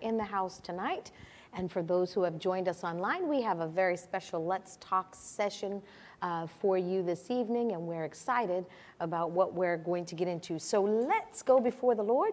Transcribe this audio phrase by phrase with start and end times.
[0.00, 1.10] in the house tonight.
[1.54, 5.14] And for those who have joined us online, we have a very special Let's Talk
[5.14, 5.82] session
[6.20, 8.66] uh, for you this evening, and we're excited
[9.00, 10.58] about what we're going to get into.
[10.58, 12.32] So let's go before the Lord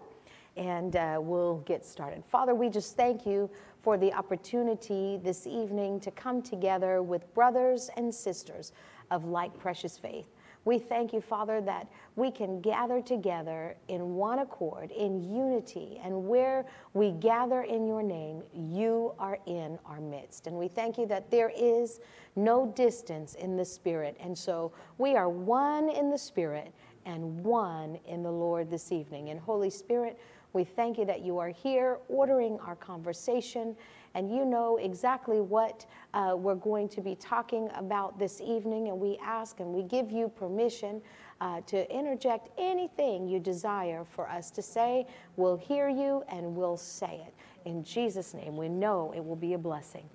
[0.56, 2.24] and uh, we'll get started.
[2.24, 3.50] Father, we just thank you
[3.82, 8.72] for the opportunity this evening to come together with brothers and sisters
[9.10, 10.28] of like precious faith.
[10.66, 11.86] We thank you, Father, that
[12.16, 18.02] we can gather together in one accord, in unity, and where we gather in your
[18.02, 20.48] name, you are in our midst.
[20.48, 22.00] And we thank you that there is
[22.34, 24.16] no distance in the Spirit.
[24.18, 26.72] And so we are one in the Spirit
[27.04, 29.28] and one in the Lord this evening.
[29.28, 30.18] And Holy Spirit,
[30.52, 33.76] we thank you that you are here ordering our conversation
[34.16, 38.88] and you know exactly what uh, we're going to be talking about this evening.
[38.88, 41.02] And we ask and we give you permission
[41.42, 45.06] uh, to interject anything you desire for us to say.
[45.36, 47.34] We'll hear you and we'll say it.
[47.68, 50.08] In Jesus' name, we know it will be a blessing.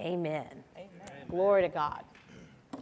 [0.00, 0.48] Amen.
[0.76, 0.88] Amen.
[1.30, 2.02] Glory to God.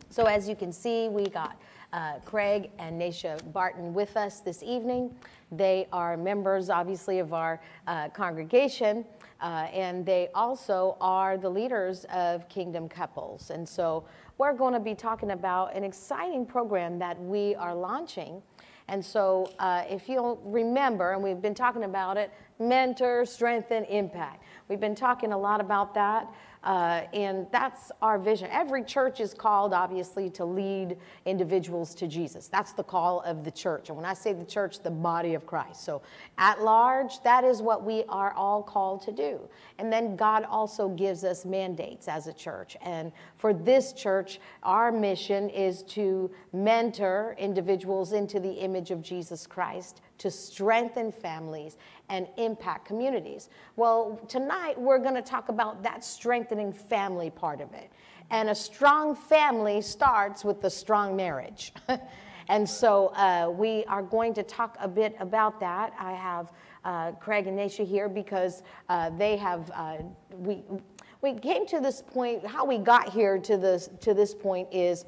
[0.08, 1.60] So, as you can see, we got
[1.92, 5.14] uh, Craig and Nasha Barton with us this evening.
[5.50, 9.04] They are members, obviously, of our uh, congregation,
[9.42, 13.50] uh, and they also are the leaders of Kingdom Couples.
[13.50, 14.04] And so
[14.38, 18.40] we're going to be talking about an exciting program that we are launching.
[18.88, 24.44] And so, uh, if you'll remember, and we've been talking about it, mentor, strengthen, impact.
[24.68, 26.28] We've been talking a lot about that.
[26.64, 28.48] Uh, and that's our vision.
[28.52, 30.96] Every church is called, obviously, to lead
[31.26, 32.46] individuals to Jesus.
[32.46, 33.88] That's the call of the church.
[33.88, 35.84] And when I say the church, the body of Christ.
[35.84, 36.02] So,
[36.38, 39.40] at large, that is what we are all called to do.
[39.78, 42.76] And then God also gives us mandates as a church.
[42.80, 49.46] And for this church, our mission is to mentor individuals into the image of Jesus
[49.46, 51.76] Christ to strengthen families
[52.08, 53.48] and impact communities.
[53.74, 57.90] Well, tonight we're going to talk about that strengthening family part of it.
[58.30, 61.72] And a strong family starts with a strong marriage.
[62.48, 65.92] and so uh, we are going to talk a bit about that.
[65.98, 66.52] I have
[66.84, 69.96] uh, Craig and Nasha here because uh, they have, uh,
[70.36, 70.62] we,
[71.20, 75.04] we came to this point, how we got here to this, to this point is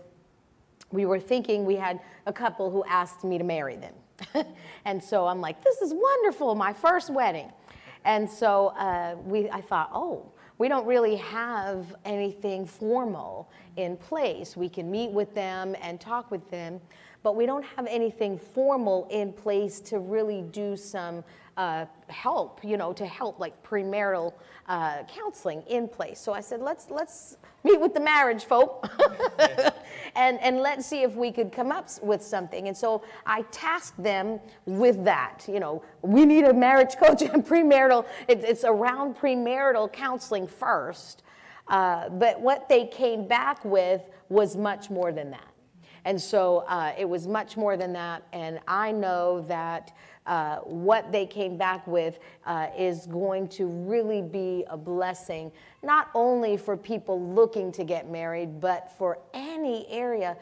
[0.90, 3.94] we were thinking we had a couple who asked me to marry them.
[4.84, 7.50] and so I'm like, this is wonderful, my first wedding.
[8.04, 14.56] And so uh, we, I thought, oh, we don't really have anything formal in place.
[14.56, 16.80] We can meet with them and talk with them,
[17.22, 21.24] but we don't have anything formal in place to really do some
[21.56, 24.32] uh, help, you know, to help like premarital
[24.68, 26.20] uh, counseling in place.
[26.20, 28.88] So I said, let's let's meet with the marriage folk,
[30.16, 32.68] and and let's see if we could come up with something.
[32.68, 35.44] And so I tasked them with that.
[35.48, 38.06] You know, we need a marriage coach and premarital.
[38.28, 41.22] It, it's around premarital counseling first,
[41.68, 45.53] uh, but what they came back with was much more than that.
[46.04, 48.22] And so uh, it was much more than that.
[48.32, 49.92] And I know that
[50.26, 56.08] uh, what they came back with uh, is going to really be a blessing, not
[56.14, 60.36] only for people looking to get married, but for any area,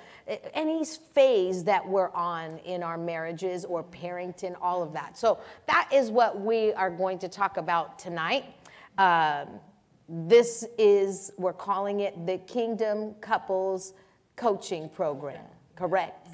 [0.55, 5.19] any phase that we're on in our marriages or parenting, all of that.
[5.19, 8.45] So that is what we are going to talk about tonight.
[8.99, 9.49] Um,
[10.09, 13.95] this is, we're calling it the Kingdom Couples
[14.37, 15.45] Coaching Program,
[15.77, 16.29] correct?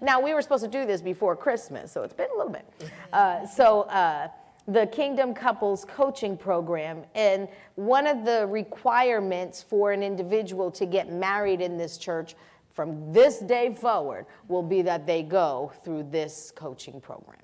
[0.00, 2.66] now, we were supposed to do this before Christmas, so it's been a little bit.
[3.12, 4.28] Uh, so, uh,
[4.68, 11.10] the Kingdom Couples Coaching Program, and one of the requirements for an individual to get
[11.10, 12.36] married in this church
[12.68, 17.40] from this day forward will be that they go through this coaching program.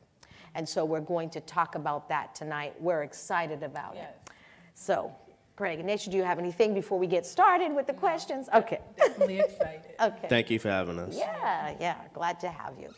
[0.54, 2.74] And so we're going to talk about that tonight.
[2.80, 4.08] We're excited about yes.
[4.08, 4.32] it.
[4.74, 5.14] So,
[5.56, 8.48] Greg and Nisha, do you have anything before we get started with the no, questions?
[8.54, 8.78] Okay.
[8.96, 9.94] Definitely excited.
[10.00, 10.28] okay.
[10.28, 11.16] Thank you for having us.
[11.16, 12.90] Yeah, yeah, glad to have you.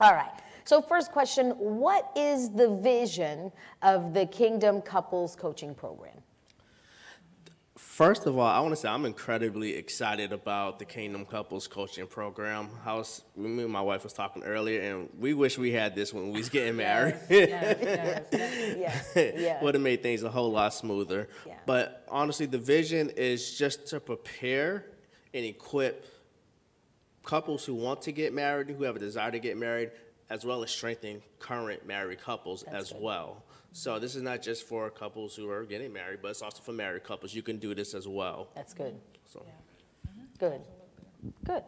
[0.00, 0.32] All right.
[0.64, 3.52] So, first question What is the vision
[3.82, 6.16] of the Kingdom Couples Coaching Program?
[7.94, 12.08] First of all, I want to say I'm incredibly excited about the Kingdom Couples Coaching
[12.08, 12.68] Program.
[12.84, 16.12] I was, me and my wife was talking earlier, and we wish we had this
[16.12, 17.14] when we was getting married.
[17.30, 21.28] yes, yes, yes, yes, Would have made things a whole lot smoother.
[21.46, 21.54] Yeah.
[21.66, 24.86] But honestly, the vision is just to prepare
[25.32, 26.04] and equip
[27.22, 29.92] couples who want to get married, who have a desire to get married,
[30.30, 33.02] as well as strengthen current married couples That's as good.
[33.02, 33.44] well.
[33.76, 36.70] So this is not just for couples who are getting married, but it's also for
[36.70, 37.34] married couples.
[37.34, 38.46] You can do this as well.
[38.54, 38.94] That's good.
[39.24, 39.44] So.
[39.44, 40.22] Yeah.
[40.38, 40.60] Good.
[41.44, 41.64] Good.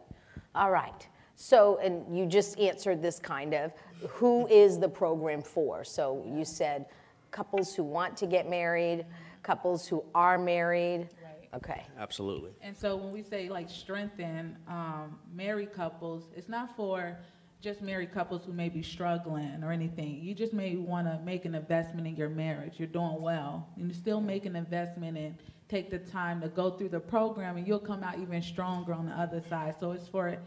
[0.55, 1.05] All right.
[1.35, 3.73] So, and you just answered this kind of
[4.07, 5.83] who is the program for?
[5.83, 6.85] So you said
[7.31, 9.05] couples who want to get married,
[9.43, 11.09] couples who are married?
[11.21, 11.49] Right.
[11.55, 12.51] Okay, Absolutely.
[12.61, 17.17] And so when we say like strengthen um, married couples, it's not for
[17.61, 20.19] just married couples who may be struggling or anything.
[20.21, 22.73] You just may want to make an investment in your marriage.
[22.77, 23.67] You're doing well.
[23.75, 25.37] And you still make an investment and
[25.67, 29.07] take the time to go through the program, and you'll come out even stronger on
[29.07, 29.75] the other side.
[29.79, 30.37] So it's for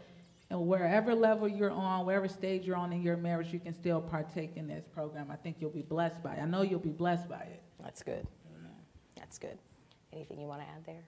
[0.49, 4.01] and wherever level you're on, wherever stage you're on in your marriage, you can still
[4.01, 5.31] partake in this program.
[5.31, 6.41] I think you'll be blessed by it.
[6.41, 7.61] I know you'll be blessed by it.
[7.81, 8.27] that's good.
[9.15, 9.57] That's good.
[10.11, 11.03] Anything you want to add there?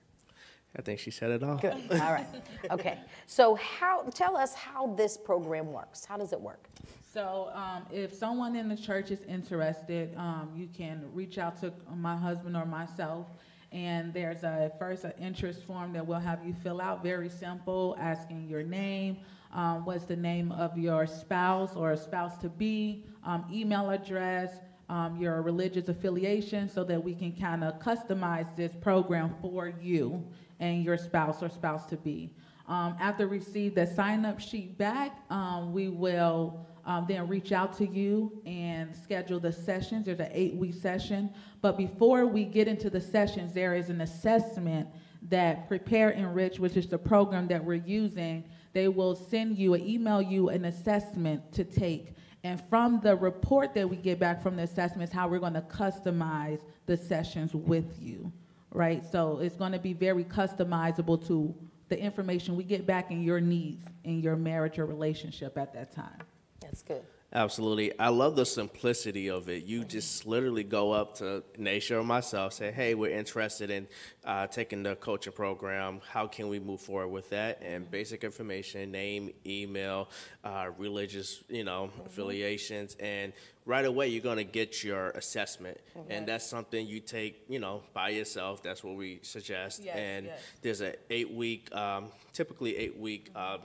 [0.78, 1.58] I think she said it all.
[1.58, 2.26] Good, all right,
[2.72, 3.00] okay.
[3.28, 6.04] So how, tell us how this program works.
[6.04, 6.68] How does it work?
[7.14, 11.72] So um, if someone in the church is interested, um, you can reach out to
[11.96, 13.28] my husband or myself.
[13.72, 17.96] And there's a first an interest form that we'll have you fill out, very simple,
[18.00, 19.18] asking your name,
[19.52, 24.52] um, what's the name of your spouse or spouse to be, um, email address,
[24.90, 30.24] um, your religious affiliation, so that we can kind of customize this program for you
[30.64, 32.32] and your spouse or spouse to be.
[32.70, 37.52] Um, after we receive the sign up sheet back, um, we will um, then reach
[37.52, 40.06] out to you and schedule the sessions.
[40.06, 41.30] There's an eight week session.
[41.62, 44.88] But before we get into the sessions, there is an assessment
[45.30, 50.22] that Prepare Enrich, which is the program that we're using, they will send you, email
[50.22, 52.14] you an assessment to take.
[52.46, 55.54] And from the report that we get back from the assessment is how we're going
[55.54, 58.32] to customize the sessions with you,
[58.74, 59.04] right?
[59.10, 61.56] So it's going to be very customizable to
[61.90, 65.94] the information we get back in your needs in your marriage or relationship at that
[65.94, 66.20] time.
[66.60, 67.04] That's good.
[67.36, 67.98] Absolutely.
[67.98, 69.64] I love the simplicity of it.
[69.64, 73.88] You just literally go up to Naisha or myself, say, hey, we're interested in
[74.24, 76.00] uh, taking the coaching program.
[76.08, 77.60] How can we move forward with that?
[77.64, 80.10] And basic information, name, email,
[80.44, 82.96] uh, religious, you know, affiliations.
[83.00, 83.34] And
[83.66, 85.80] right away, you're going to get your assessment.
[86.10, 88.62] And that's something you take, you know, by yourself.
[88.62, 89.82] That's what we suggest.
[89.84, 90.40] Yes, and yes.
[90.62, 93.62] there's an eight week, um, typically eight week um,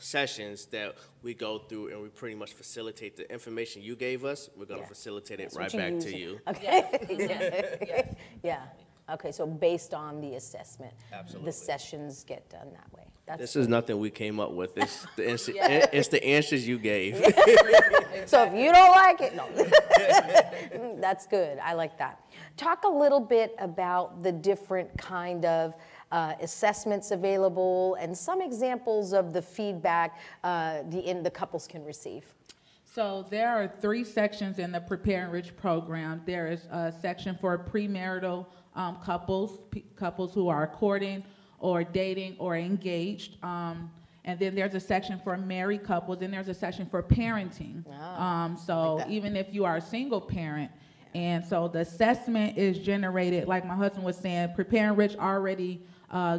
[0.00, 4.50] sessions that we go through and we pretty much facilitate the information you gave us.
[4.56, 4.88] We're going to Yeah.
[4.88, 6.18] facilitate it That's right what back use to it.
[6.18, 6.40] you.
[6.48, 7.76] Okay.
[8.42, 8.62] Yeah,
[9.08, 10.92] Yeah, okay, so based on the assessment.
[11.12, 11.46] Absolutely.
[11.46, 13.04] The sessions get done that way.
[13.26, 14.76] That's This is nothing we came up with.
[14.76, 15.86] It's the, ans- Yeah.
[15.92, 17.16] it's the answers you gave.
[18.26, 19.46] So if you don't like it, no.
[19.46, 21.58] Mm, that's good.
[21.58, 22.20] I like that.
[22.56, 25.74] Talk a little bit about the different kind of
[26.12, 31.84] uh, assessments available and some examples of the feedback uh, the, in, the couples can
[31.84, 32.24] receive.
[32.84, 36.22] So there are three sections in the Prepare Enrich program.
[36.26, 39.58] There is a section for premarital um, couples,
[39.94, 41.22] couples who are courting
[41.60, 43.36] or dating or engaged.
[43.44, 43.90] Um,
[44.24, 47.86] and then there's a section for married couples, and there's a section for parenting.
[48.18, 49.10] um, so that.
[49.10, 50.70] even if you are a single parent,
[51.14, 55.80] and so the assessment is generated, like my husband was saying, Prepare Enrich already
[56.10, 56.38] uh,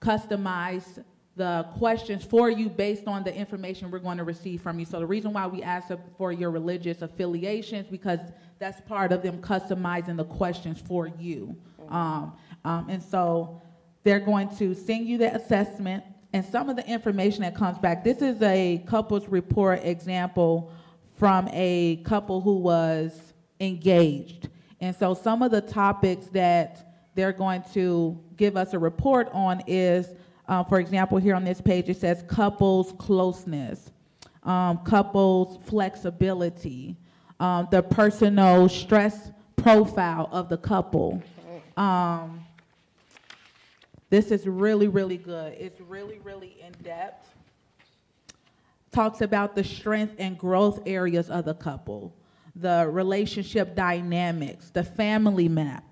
[0.00, 1.04] customized
[1.38, 4.84] the questions for you based on the information we're going to receive from you.
[4.84, 8.18] So the reason why we ask for your religious affiliations because
[8.58, 11.56] that's part of them customizing the questions for you.
[11.88, 13.62] Um, um, and so
[14.02, 18.04] they're going to send you the assessment and some of the information that comes back.
[18.04, 20.72] This is a couples report example
[21.16, 24.48] from a couple who was engaged.
[24.80, 26.87] And so some of the topics that
[27.18, 30.14] they're going to give us a report on is,
[30.46, 33.90] uh, for example, here on this page, it says couples closeness,
[34.44, 36.96] um, couples flexibility,
[37.40, 41.20] um, the personal stress profile of the couple.
[41.76, 42.44] Um,
[44.10, 45.54] this is really, really good.
[45.54, 47.34] It's really, really in depth
[48.92, 52.14] talks about the strength and growth areas of the couple,
[52.54, 55.82] the relationship dynamics, the family map,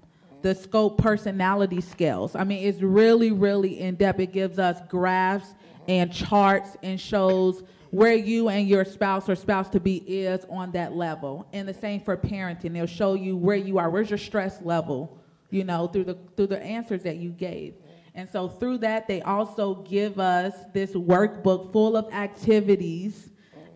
[0.47, 2.37] the scope personality scales.
[2.37, 4.21] I mean, it's really, really in depth.
[4.21, 5.55] It gives us graphs
[5.89, 10.71] and charts and shows where you and your spouse or spouse to be is on
[10.71, 11.49] that level.
[11.53, 12.75] And the same for parenting.
[12.75, 13.91] They'll show you where you are.
[13.91, 15.19] Where's your stress level?
[15.51, 17.75] You know, through the through the answers that you gave.
[18.15, 23.31] And so through that, they also give us this workbook full of activities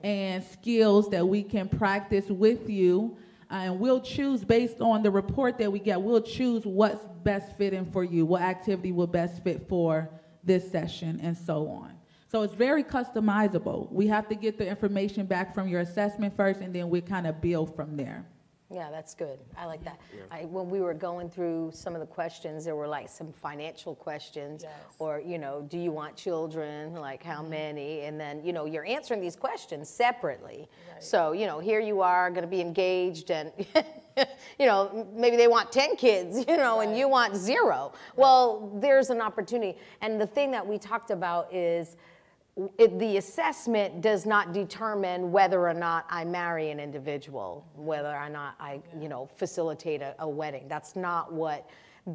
[0.05, 3.17] and skills that we can practice with you.
[3.51, 7.85] And we'll choose based on the report that we get, we'll choose what's best fitting
[7.85, 10.09] for you, what activity will best fit for
[10.45, 11.93] this session, and so on.
[12.31, 13.91] So it's very customizable.
[13.91, 17.27] We have to get the information back from your assessment first, and then we kind
[17.27, 18.25] of build from there.
[18.73, 19.41] Yeah, that's good.
[19.59, 20.01] I like that.
[20.31, 23.97] I, when we were going through some of the questions, there were like some financial
[23.97, 24.73] questions, Yes.
[25.01, 26.95] or you know, do you want children?
[26.95, 27.51] Like how mm-hmm.
[27.51, 28.01] many?
[28.03, 30.69] And then you know, you're answering these questions separately.
[31.01, 33.51] So you know, here you are going to be engaged, and
[34.59, 37.93] you know, maybe they want ten kids, you know, and you want zero.
[38.15, 41.97] Well, there's an opportunity, and the thing that we talked about is
[42.79, 48.29] it, the assessment does not determine whether or not I marry an individual, whether or
[48.29, 50.67] not I, you know, facilitate a, a wedding.
[50.69, 51.69] That's not what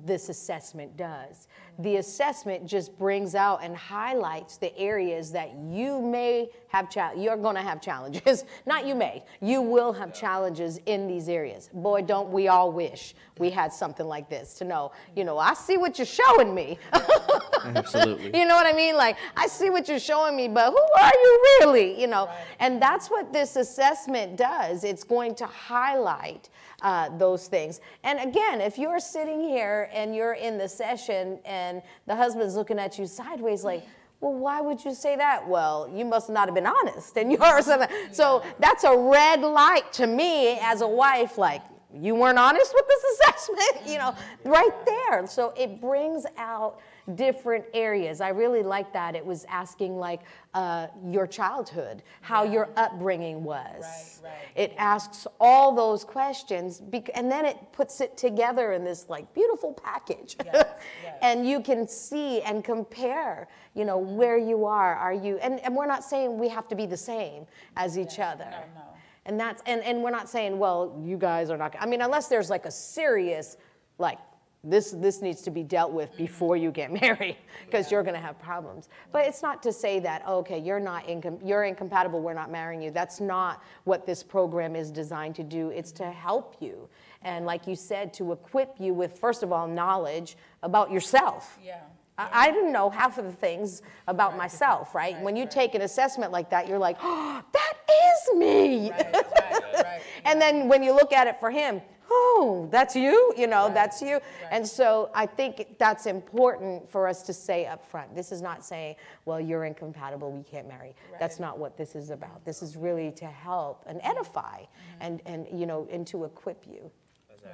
[0.03, 1.47] this assessment does.
[1.79, 7.37] The assessment just brings out and highlights the areas that you may have, cha- you're
[7.37, 8.45] going to have challenges.
[8.65, 11.69] not you may, you will have challenges in these areas.
[11.73, 15.53] Boy, don't we all wish we had something like this to know, you know, I
[15.53, 16.79] see what you're showing me.
[17.63, 18.37] Absolutely.
[18.37, 18.95] You know what I mean?
[18.95, 21.99] Like, I see what you're showing me, but who are you really?
[21.99, 24.83] You know, and that's what this assessment does.
[24.83, 26.49] It's going to highlight
[26.85, 27.81] uh, those things.
[28.03, 32.77] And again, if you're sitting here and you're in the session and the husband's looking
[32.77, 33.83] at you sideways, like,
[34.21, 35.47] well, why would you say that?
[35.47, 37.89] Well, you must not have been honest, and you're something.
[38.11, 41.39] So that's a red light to me as a wife.
[41.39, 44.13] Like, you weren't honest with this assessment, you know,
[44.43, 45.25] right there.
[45.25, 46.79] So it brings out
[47.13, 48.19] different areas.
[48.19, 49.15] I really like that.
[49.15, 50.21] It was asking like
[50.53, 54.21] uh, your childhood, how your upbringing was.
[54.23, 54.47] Right, right.
[54.55, 56.81] It asks all those questions,
[57.13, 60.35] and then it puts it together in this like beautiful package.
[60.43, 60.55] Yes,
[61.03, 61.17] yes.
[61.21, 64.95] and you can see and compare, you know, where you are.
[64.95, 65.37] Are you?
[65.37, 67.45] And, and we're not saying we have to be the same
[67.77, 68.45] as each other.
[68.45, 68.81] no, no.
[69.27, 71.75] And that's and, and we're not saying, well, you guys are not.
[71.79, 73.57] I mean, unless there's like a serious,
[73.97, 74.19] like
[74.65, 78.21] this this needs to be dealt with before you get married, because you're going to
[78.21, 78.89] have problems.
[79.11, 82.21] But it's not to say that oh, okay, you're not incom- you're incompatible.
[82.21, 82.91] We're not marrying you.
[82.91, 85.69] That's not what this program is designed to do.
[85.69, 86.89] It's to help you,
[87.21, 91.57] and like you said, to equip you with first of all knowledge about yourself.
[91.63, 91.81] Yeah.
[92.17, 95.19] I, I didn't know half of the things about myself, right?
[95.21, 98.91] When you take an assessment like that, you're like, oh, that is me.
[98.91, 100.01] Right, right, right.
[100.23, 101.81] And then when you look at it for him,
[102.15, 104.19] oh, that's you, you know, that's you.
[104.51, 108.15] And so I think that's important for us to say up front.
[108.15, 108.95] This is not saying,
[109.25, 110.95] well, you're incompatible, we can't marry.
[111.19, 112.43] That's not what this is about.
[112.45, 115.01] This is really to help and edify mm-hmm.
[115.01, 116.91] and, and, you know, and to equip you.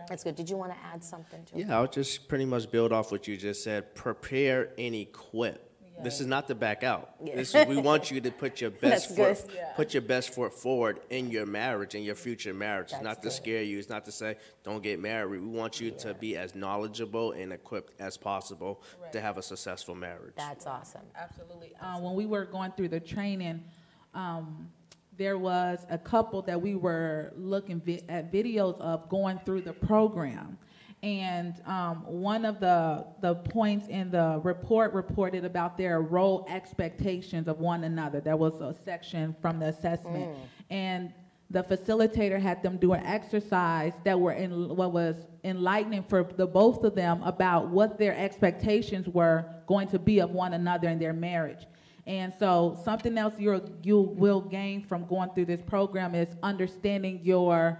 [0.07, 0.35] That's good.
[0.35, 1.67] Did you want to add something to it?
[1.67, 3.93] Yeah, I'll just pretty much build off what you just said.
[3.93, 5.70] Prepare and equip.
[6.03, 7.11] This is not to back out.
[7.23, 7.35] Yeah.
[7.35, 9.43] This is, we want you to put your best foot.
[9.55, 9.71] Yeah.
[9.75, 12.85] put your best foot forward in your marriage, in your future marriage.
[12.85, 13.77] It's That's not to scare you.
[13.79, 15.41] It's not to say don't get married.
[15.41, 18.81] We want you to be as knowledgeable and equipped as possible
[19.11, 20.33] to have a successful marriage.
[20.35, 21.01] That's awesome.
[21.15, 21.73] Absolutely.
[21.81, 23.63] Uh, when we were going through the training,
[24.13, 24.69] um,
[25.17, 29.73] there was a couple that we were looking vi- at videos of going through the
[29.73, 30.57] program.
[31.03, 37.47] And um, one of the, the points in the report reported about their role expectations
[37.47, 38.21] of one another.
[38.21, 40.29] There was a section from the assessment.
[40.69, 41.11] And
[41.49, 46.47] the facilitator had them do an exercise that were in what was enlightening for the
[46.47, 50.97] both of them about what their expectations were going to be of one another in
[50.99, 51.65] their marriage.
[52.07, 57.19] And so something else you you will gain from going through this program is understanding
[57.21, 57.79] your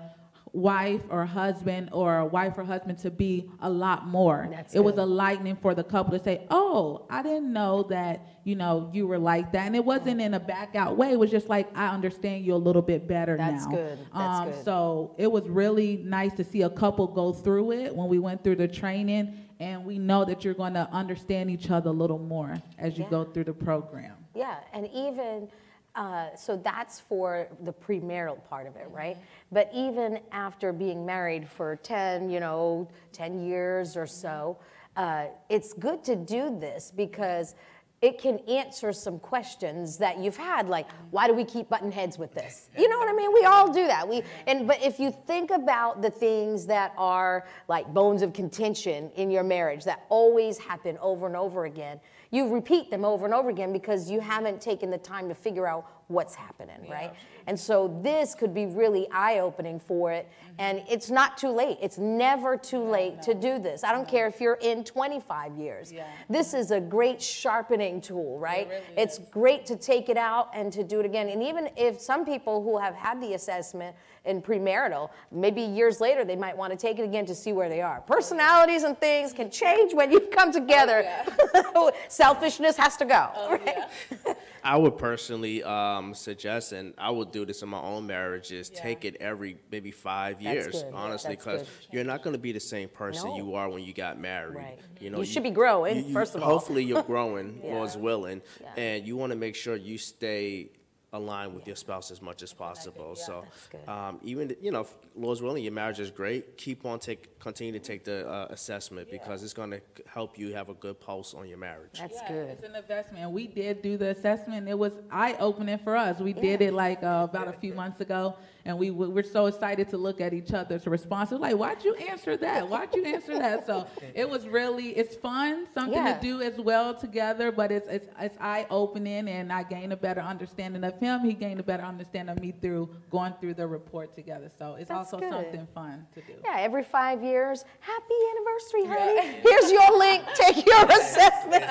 [0.54, 4.48] wife or husband or wife or husband to be a lot more.
[4.52, 5.04] That's it was good.
[5.04, 9.08] a lightning for the couple to say, "Oh, I didn't know that, you know, you
[9.08, 11.12] were like that." And it wasn't in a back out way.
[11.12, 14.00] It was just like, "I understand you a little bit better That's now." good.
[14.14, 14.66] That's um, good.
[14.66, 18.44] So it was really nice to see a couple go through it when we went
[18.44, 22.20] through the training, and we know that you're going to understand each other a little
[22.20, 23.10] more as you Yeah.
[23.10, 24.16] go through the program.
[24.36, 25.48] Yeah, and even,
[25.96, 29.18] uh, so that's for the premarital part of it, right?
[29.52, 34.58] But even after being married for 10, you know, 10 years or so,
[34.96, 37.56] uh, it's good to do this because
[38.02, 42.18] it can answer some questions that you've had, like, why do we keep button heads
[42.18, 42.70] with this?
[42.78, 43.32] You know what I mean?
[43.32, 44.08] We all do that.
[44.08, 49.12] We and but if you think about the things that are like bones of contention
[49.16, 52.00] in your marriage that always happen over and over again,
[52.32, 55.68] you repeat them over and over again because you haven't taken the time to figure
[55.68, 57.14] out what's happening, right?
[57.48, 60.30] And so this could be really eye-opening for it.
[60.60, 61.78] And it's not too late.
[61.82, 63.84] It's never too late to do this.
[63.84, 65.92] I don't care if you're in 25 years.
[65.92, 66.06] Yeah.
[66.30, 68.68] This is a great sharpening tool, right?
[68.70, 71.30] really it's great to take it out and to do it again.
[71.30, 76.24] And even if some people who have had the assessment in premarital, maybe years later
[76.24, 78.02] they might want to take it again to see where they are.
[78.02, 81.10] Personalities and things can change when you come together
[82.08, 83.30] selfishness has to go.
[83.50, 84.38] right?
[84.64, 88.70] I would personally um, suggest, and I would do this in my own marriage, is
[88.74, 88.82] Yeah.
[88.82, 90.94] take it every maybe five That's years, good.
[90.94, 93.38] honestly, because you're not going to be the same person No.
[93.38, 94.56] you are when you got married.
[94.58, 94.80] Right.
[95.00, 96.50] You know, You should be growing, you- you- first of all.
[96.50, 97.74] Hopefully, you're growing, Yeah.
[97.76, 98.68] Lord's willing, Yeah.
[98.78, 100.70] and you want to make sure you stay
[101.14, 103.16] aligned with your spouse as much as possible.
[103.16, 103.90] So, That's good.
[103.90, 106.58] um, even you know, if Lord's willing, your marriage is great.
[106.58, 110.54] Keep on take, continue to take the uh, assessment because it's going to help you
[110.54, 112.00] have a good pulse on your marriage.
[112.00, 112.50] That's Yeah, good.
[112.52, 113.32] It's an investment.
[113.32, 114.70] We did do the assessment.
[114.70, 116.20] It was eye-opening for us.
[116.20, 119.48] We did it like uh, about a few months ago, and we w- we're so
[119.48, 121.40] excited to look at each other's responses.
[121.40, 122.68] Like, why'd you answer that?
[122.70, 123.66] Why'd you answer that?
[123.66, 126.16] So it was really it's fun, something Yeah.
[126.16, 127.52] to do as well together.
[127.52, 131.22] But it's it's, it's eye-opening, and I gained a better understanding of him.
[131.22, 134.50] He gained a better understanding of me through going through the report together.
[134.58, 135.32] So it's That's also good.
[135.32, 136.34] something fun to do.
[136.44, 139.40] Yeah, every five years, happy anniversary, honey.
[139.42, 141.66] Here's your link, take your assessment.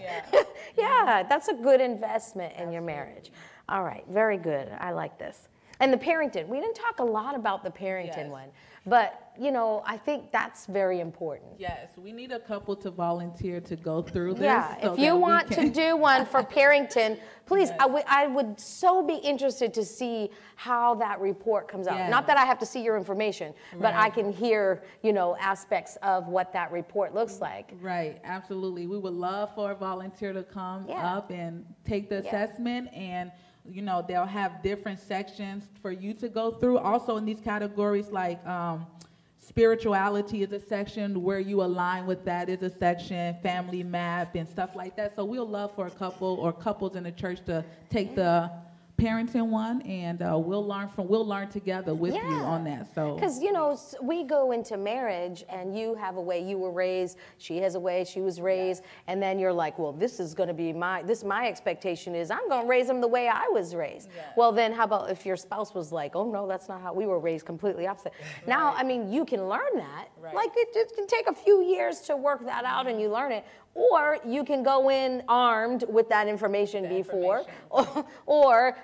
[0.00, 0.24] Yeah.
[0.76, 3.30] Yeah, that's a good investment in your marriage.
[3.68, 4.68] All right, very good.
[4.78, 5.48] I like this.
[5.80, 8.30] And the parenting, we didn't talk a lot about the parenting Yes.
[8.30, 8.48] one,
[8.86, 11.50] but you know, I think that's very important.
[11.58, 14.44] Yes, we need a couple to volunteer to go through this.
[14.44, 18.04] Yeah, so if you want to do one for Parrington, please, Yes.
[18.06, 22.08] I would, so be interested to see how that report comes out.
[22.08, 25.96] Not that I have to see your information, but I can hear, you know, aspects
[26.02, 27.72] of what that report looks like.
[27.80, 28.86] Right, absolutely.
[28.86, 31.16] We would love for a volunteer to come Yeah.
[31.16, 32.28] up and take the Yeah.
[32.28, 33.32] assessment and,
[33.70, 36.78] you know, they'll have different sections for you to go through.
[36.78, 38.86] Also in these categories like, um,
[39.38, 44.48] spirituality is a section where you align with that is a section, family map and
[44.48, 45.14] stuff like that.
[45.14, 48.50] So we'll love for a couple or couples in the church to take the
[49.04, 53.14] parenting one and, uh, we'll learn from, we'll learn together with you on that, so.
[53.14, 57.18] Because, you know, we go into marriage and you have a way you were raised,
[57.38, 60.48] she has a way she was raised, and then you're like, well, this is going
[60.48, 63.46] to be my, this, my expectation is I'm going to raise them the way I
[63.48, 64.08] was raised.
[64.36, 67.06] Well, then how about if your spouse was like, oh, no, that's not how we
[67.06, 68.12] were raised, completely opposite.
[68.46, 70.08] Now, I mean, you can learn that.
[70.20, 70.34] Right.
[70.34, 73.32] Like, it, it can take a few years to work that out and you learn
[73.32, 73.44] it.
[73.74, 77.44] Or you can go in armed with that information before,
[78.26, 78.78] or d-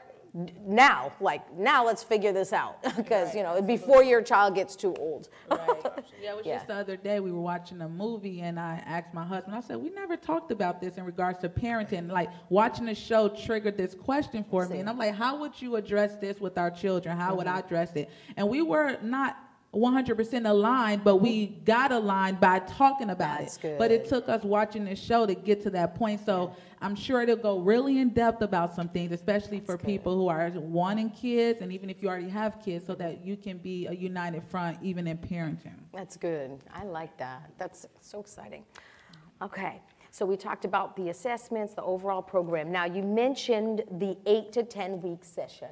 [0.67, 2.79] now, like, now let's figure this out.
[2.97, 5.29] Because, you know, before your child gets too old.
[5.51, 5.61] Right.
[6.23, 6.57] Yeah, it was Yeah.
[6.57, 9.61] just the other day we were watching a movie and I asked my husband, I
[9.61, 12.11] said, we never talked about this in regards to parenting.
[12.11, 14.81] Like watching the show triggered this question for me.
[14.81, 17.17] And I'm like, how would you address this with our children?
[17.17, 17.57] How would Mm-hmm.
[17.57, 18.11] I address it?
[18.37, 19.37] And we were not
[19.75, 23.79] 100% aligned, but we got aligned by talking about That's it.
[23.79, 26.25] But it took us watching this show to get to that point.
[26.25, 29.87] So I'm sure it'll go really in depth about some things, especially for good.
[29.87, 33.37] people who are wanting kids, and even if you already have kids, so that you
[33.37, 35.79] can be a united front even in parenting.
[35.95, 36.59] That's good.
[36.75, 37.53] I like that.
[37.57, 38.65] That's so exciting.
[39.41, 42.71] Okay, so we talked about the assessments, the overall program.
[42.73, 45.69] Now, you mentioned the eight to 10 week session.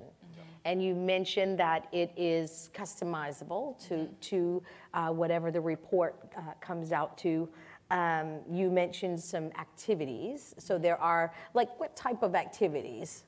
[0.64, 6.92] And you mentioned that it is customizable to, to uh, whatever the report uh, comes
[6.92, 7.48] out to.
[7.90, 10.54] Um, you mentioned some activities.
[10.58, 13.24] So there are, like, what type of activities?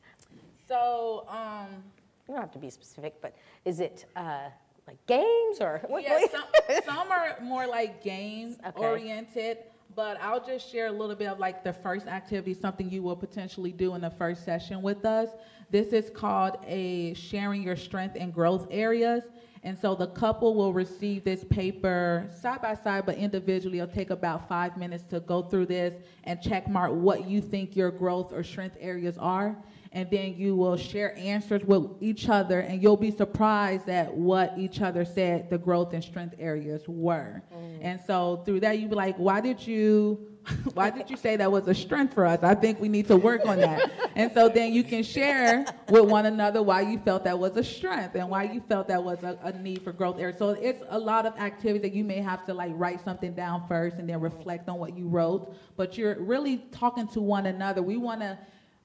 [0.69, 1.83] So, um,
[2.29, 4.51] You don't have to be specific, but is it uh,
[4.87, 5.81] like games or?
[5.87, 6.45] what- yeah, some,
[6.85, 8.87] some are more like game Okay.
[8.87, 9.59] oriented,
[9.95, 13.17] but I'll just share a little bit of like the first activity, something you will
[13.17, 15.31] potentially do in the first session with us.
[15.71, 19.25] This is called a sharing your strength and growth areas.
[19.63, 23.79] And so the couple will receive this paper side by side, but individually.
[23.79, 27.77] It'll take about five minutes to go through this and check mark what you think
[27.77, 29.57] your growth or strength areas are.
[29.93, 34.55] And then you will share answers with each other, and you'll be surprised at what
[34.57, 37.43] each other said the growth and strength areas were.
[37.53, 37.79] Mm.
[37.81, 40.27] And so through that, you'd be like, why did you?
[40.75, 42.41] Why did you say that was a strength for us?
[42.43, 43.91] I think we need to work on that.
[44.17, 47.63] And so then you can share with one another why you felt that was a
[47.63, 50.35] strength and why you felt that was a, a need for growth area.
[50.37, 53.69] So it's a lot of activities that you may have to like write something down
[53.69, 55.55] first and then reflect on what you wrote.
[55.77, 57.83] But you're really talking to one another.
[57.83, 58.39] We want to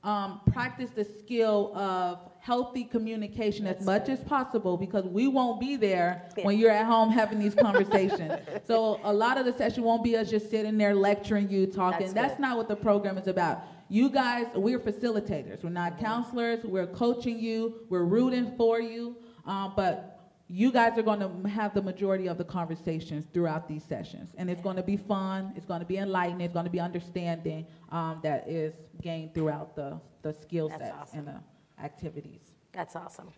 [0.06, 5.76] um, practice the skill of healthy communication as much as possible because we won't be
[5.76, 8.34] there when you're at home having these conversations.
[8.68, 12.14] so a lot of the session won't be us just sitting there lecturing you, talking.
[12.14, 13.64] That's That's not what the program is about.
[13.90, 15.64] You guys, we're facilitators.
[15.64, 16.64] We're not counselors.
[16.64, 17.82] We're coaching you.
[17.90, 19.18] We're rooting for you.
[19.46, 20.15] Um, but
[20.48, 24.30] you guys are going to have the majority of the conversations throughout these sessions.
[24.38, 25.54] And it's going to be fun.
[25.56, 26.42] It's going to be enlightening.
[26.42, 30.96] It's going to be understanding um, that is gained throughout the, the skill That's sets
[31.02, 31.20] awesome.
[31.20, 32.42] and the activities.
[32.74, 33.30] That's awesome.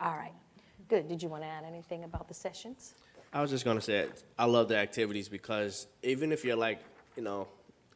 [0.00, 0.32] All right,
[0.88, 1.08] good.
[1.08, 2.94] Did you want to add anything about the sessions?
[3.32, 4.06] I was just gonna say,
[4.38, 6.80] I love the activities because even if you're like,
[7.16, 7.48] you know,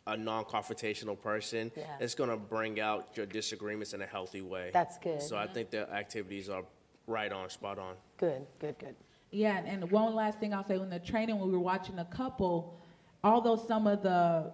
[0.07, 1.85] a non-confrontational person, Yeah.
[2.01, 4.70] it's gonna bring out your disagreements in a healthy way.
[4.73, 5.23] That's good.
[5.23, 6.64] So I think the activities are
[7.11, 7.96] right on, spot on.
[8.16, 8.94] Good, good, good.
[9.33, 11.99] Yeah, and, and one last thing I'll say, when the training, when we were watching
[11.99, 12.81] a couple,
[13.23, 14.53] although some of the,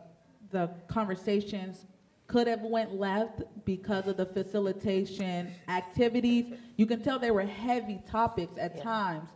[0.51, 1.87] the conversations
[2.27, 8.01] could have went left because of the facilitation activities, you can tell they were heavy
[8.11, 8.83] topics at Yeah.
[8.83, 9.29] times,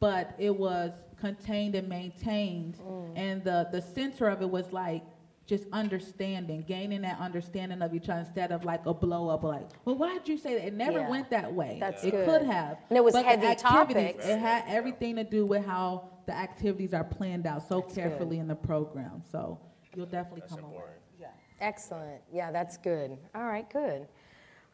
[0.00, 2.78] but it was contained and maintained.
[2.82, 3.12] Mm.
[3.16, 5.02] And the, the center of it was like,
[5.48, 9.66] just understanding, gaining that understanding of each other instead of like a blow up, like,
[9.86, 10.66] well, why did you say that?
[10.66, 11.08] It never Yeah.
[11.08, 11.78] went that way.
[11.80, 12.26] That's it good.
[12.26, 12.76] could have.
[12.90, 14.26] And it was But the heavy activities, topics.
[14.26, 17.94] It had everything to do with how the activities are planned out so good.
[17.94, 19.22] carefully in the program.
[19.32, 19.58] So
[19.96, 20.82] you'll definitely come away.
[21.18, 21.28] Yeah.
[21.62, 22.20] Excellent.
[22.30, 23.16] Yeah, that's good.
[23.34, 24.06] All right, good.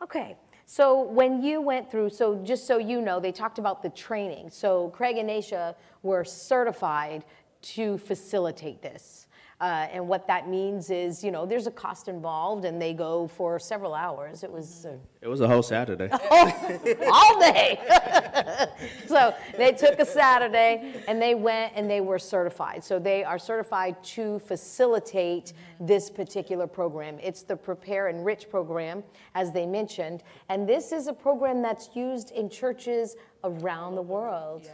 [0.02, 0.36] Okay.
[0.66, 4.50] So when you went through, so just so you know, they talked about the training.
[4.50, 7.24] So Craig and Nasha were certified
[7.62, 9.28] to facilitate this.
[9.60, 13.28] Uh, and what that means is, you know, there's a cost involved, and they go
[13.28, 14.42] for several hours.
[14.42, 16.08] It was uh, It was a whole Saturday.
[17.12, 17.78] all day.
[19.06, 22.82] so they took a Saturday and they went and they were certified.
[22.82, 27.18] So they are certified to facilitate this particular program.
[27.22, 29.02] It's the Prepare Enrich program,
[29.34, 30.22] as they mentioned.
[30.48, 34.68] And this is a program that's used in churches around the world.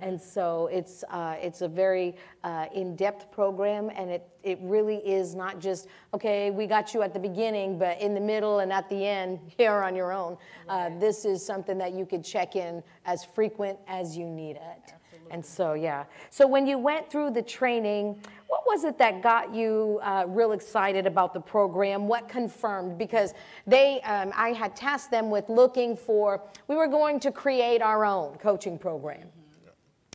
[0.00, 5.34] And so it's, uh, it's a very uh, in-depth program, and it, it really is
[5.34, 8.88] not just, okay, we got you at the beginning, but in the middle and at
[8.88, 10.36] the end, you're on your own.
[10.68, 14.94] Uh, this is something that you could check in as frequent as you need it.
[15.30, 16.04] And so, yeah.
[16.30, 20.52] So when you went through the training, what was it that got you uh, real
[20.52, 22.08] excited about the program?
[22.08, 22.98] What confirmed?
[22.98, 23.32] Because
[23.66, 28.04] they, um, I had tasked them with looking for, we were going to create our
[28.04, 29.28] own coaching program.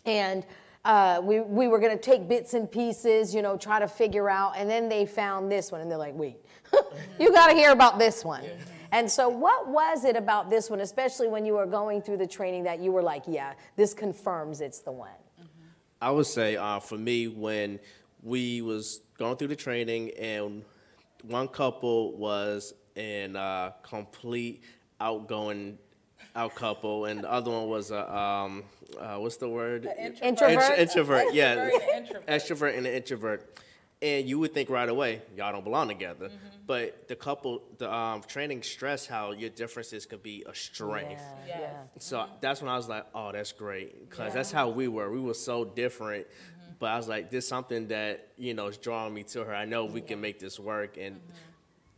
[0.06, 0.46] And
[0.84, 4.30] uh, we, we were going to take bits and pieces, you know, try to figure
[4.30, 4.54] out.
[4.56, 6.38] And then they found this one, and they're like, wait,
[7.20, 8.44] you got to hear about this one.
[8.92, 12.28] And so, what was it about this one, especially when you were going through the
[12.28, 15.10] training, that you were like, yeah, this confirms it's the one?
[16.02, 17.80] I would say uh, for me, when
[18.22, 20.64] we was going through the training, and
[21.24, 24.64] one couple was in uh, complete
[25.00, 25.78] outgoing
[26.36, 28.64] out couple, and the other one was a um,
[29.00, 29.88] uh, what's the word?
[30.22, 30.50] Introvert?
[30.50, 32.28] Intro- introvert, yeah, Extrovert and introvert.
[32.28, 33.60] extrovert and an introvert.
[34.02, 36.28] And you would think right away, y'all don't belong together.
[36.28, 36.38] Mm-hmm.
[36.68, 41.24] But the couple, the um, training stressed how your differences could be a strength.
[41.48, 41.70] Yeah, yeah.
[42.00, 44.10] So that's when I was like, oh, that's great.
[44.10, 45.10] Because that's how we were.
[45.10, 46.28] We were so different.
[46.28, 46.74] Mm-hmm.
[46.78, 49.56] But I was like, this is something that, you know, is drawing me to her.
[49.56, 50.98] I know we can make this work.
[50.98, 51.22] And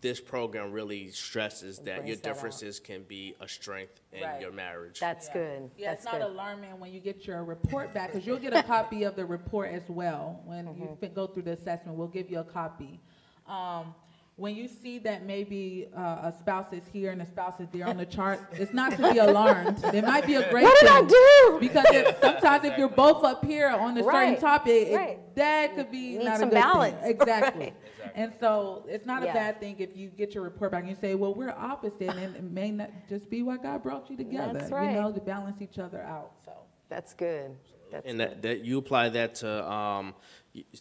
[0.01, 2.33] this program really stresses that your brings that out.
[2.35, 4.39] differences can be a strength in Right.
[4.41, 4.99] your marriage.
[4.99, 5.71] That's good.
[5.77, 6.29] Yeah, That's it's not good.
[6.31, 9.71] alarming when you get your report back, because you'll get a copy of the report
[9.71, 10.41] as well.
[10.45, 10.95] When you Mm-hmm.
[10.99, 12.99] fin- go through the assessment, we'll give you a copy.
[13.47, 13.95] Um,
[14.37, 17.87] when you see that maybe uh, a spouse is here and a spouse is there
[17.87, 19.83] on the chart, it's not to be alarmed.
[19.85, 21.07] It might be a great What did I thing.
[21.07, 21.57] do?
[21.59, 25.35] Because it, sometimes if you're both up here on a Right, certain topic, it- right.
[25.35, 27.11] that could be Need not some a good balance, thing.
[27.19, 27.61] Exactly.
[27.65, 28.11] right.
[28.13, 29.31] And so it's not Yeah.
[29.31, 32.01] a bad thing if you get your report back and you say, well, we're opposite,
[32.15, 34.53] and it may not just be why God brought you together.
[34.53, 34.91] That's right.
[34.93, 36.33] You know, to balance each other out.
[36.45, 36.51] So.
[36.89, 37.51] That's good.
[37.91, 40.13] That's And that, that you apply that to um, y-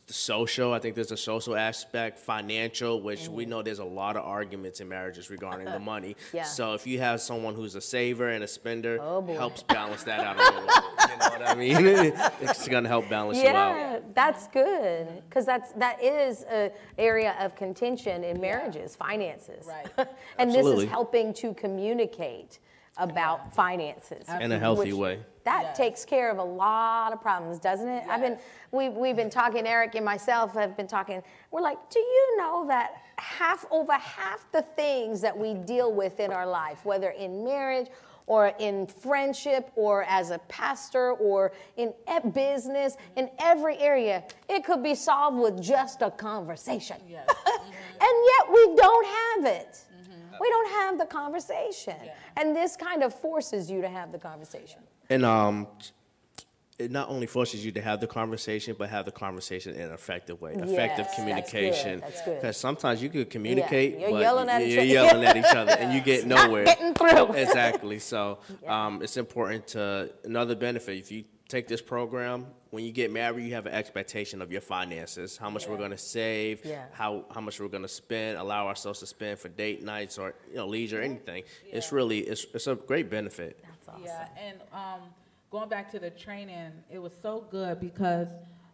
[0.06, 0.72] the social.
[0.72, 4.80] I think there's a social aspect, financial, which we know there's a lot of arguments
[4.80, 6.10] in marriages regarding the money.
[6.14, 6.36] Mm-hmm.
[6.36, 6.42] Yeah.
[6.44, 9.34] So if you have someone who's a saver and a spender, Oh, boy.
[9.36, 10.74] helps balance that out a little bit.
[11.10, 11.54] You know what I
[12.10, 12.12] mean?
[12.50, 13.54] it's gonna help balance you out.
[13.76, 19.66] Yeah, that's good because that's that is a area of contention in marriages, finances.
[19.66, 20.08] Right.
[20.38, 22.58] and this is helping to communicate
[22.98, 25.20] about finances In a healthy which- way.
[25.46, 25.76] That Yes.
[25.76, 28.04] takes care of a lot of problems, doesn't it?
[28.08, 28.40] I've been Yes.
[28.72, 29.64] we we've been talking.
[29.64, 31.22] Eric and myself have been talking.
[31.52, 36.18] We're like, do you know that half over half the things that we deal with
[36.18, 37.86] in our life, whether in marriage
[38.26, 41.94] or in friendship or as a pastor or in
[42.32, 46.96] business, in every area, it could be solved with just a conversation.
[47.08, 47.28] Yes.
[47.56, 48.04] Mm-hmm.
[48.04, 49.80] and yet we don't have it.
[49.92, 50.36] Mm-hmm.
[50.40, 51.96] We don't have the conversation.
[52.36, 54.80] And this kind of forces you to have the conversation.
[55.10, 55.66] And um,
[56.78, 59.92] it not only forces you to have the conversation, but have the conversation in an
[59.92, 62.00] effective way, effective Yes, good, communication.
[62.00, 62.34] that's good.
[62.40, 64.88] Because sometimes you could communicate, you're but yelling at each you're other.
[64.92, 66.64] yelling at each other, and you get Not nowhere.
[66.66, 67.32] getting through.
[67.34, 67.98] exactly.
[67.98, 70.98] So um, it's important to another benefit.
[70.98, 74.60] If you take this program, when you get married, you have an expectation of your
[74.60, 76.84] finances, how much we're going to save, Yeah.
[76.92, 80.34] how how much we're going to spend, allow ourselves to spend for date nights or
[80.50, 81.44] you know leisure, anything.
[81.72, 83.64] It's really it's it's a great benefit.
[83.96, 84.06] Awesome.
[84.06, 85.00] Yeah, and um,
[85.50, 88.28] going back to the training, it was so good because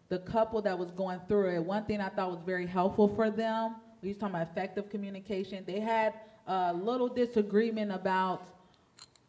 [0.09, 3.31] the couple that was going through it, one thing I thought was very helpful for
[3.31, 5.65] them We was talking about effective communication.
[5.67, 6.15] They had
[6.47, 8.43] a little disagreement about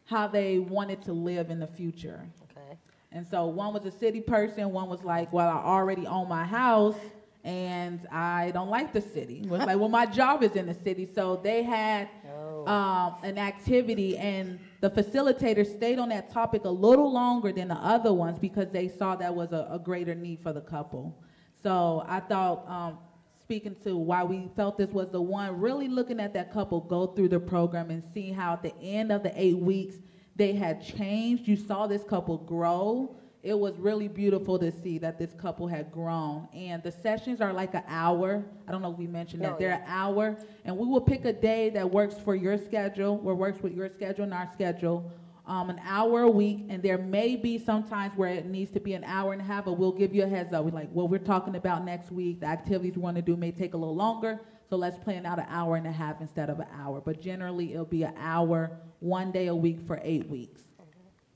[0.06, 2.20] how they wanted to live in the future.
[2.52, 2.78] Okay.
[3.12, 6.44] And so one was a city person, one was like, well, I already own my
[6.46, 6.98] house
[7.44, 9.42] and I don't like the city.
[9.48, 11.06] Was like, well, my job is in the city.
[11.06, 12.66] So they had Oh.
[12.68, 17.76] um, an activity and the facilitator stayed on that topic a little longer than the
[17.76, 21.18] other ones because they saw that was a, a greater need for the couple.
[21.64, 22.98] So I thought, um,
[23.40, 27.08] speaking to why we felt this was the one, really looking at that couple go
[27.08, 29.96] through the program and seeing how at the end of the eight weeks
[30.36, 31.48] they had changed.
[31.48, 33.16] You saw this couple grow.
[33.44, 36.48] It was really beautiful to see that this couple had grown.
[36.54, 38.42] And the sessions are like an hour.
[38.66, 39.60] I don't know if we mentioned No, that.
[39.60, 40.38] They're an hour.
[40.64, 43.90] And we will pick a day that works for your schedule, or works with your
[43.90, 45.12] schedule and our schedule.
[45.46, 48.94] Um, an hour a week, and there may be sometimes where it needs to be
[48.94, 50.64] an hour and a half, but we'll give you a heads up.
[50.64, 53.52] We're like, what we're talking about next week, the activities we want to do may
[53.52, 56.62] take a little longer, so let's plan out an hour and a half instead of
[56.62, 57.02] an hour.
[57.02, 60.62] But generally, it'll be an hour, one day a week for eight weeks.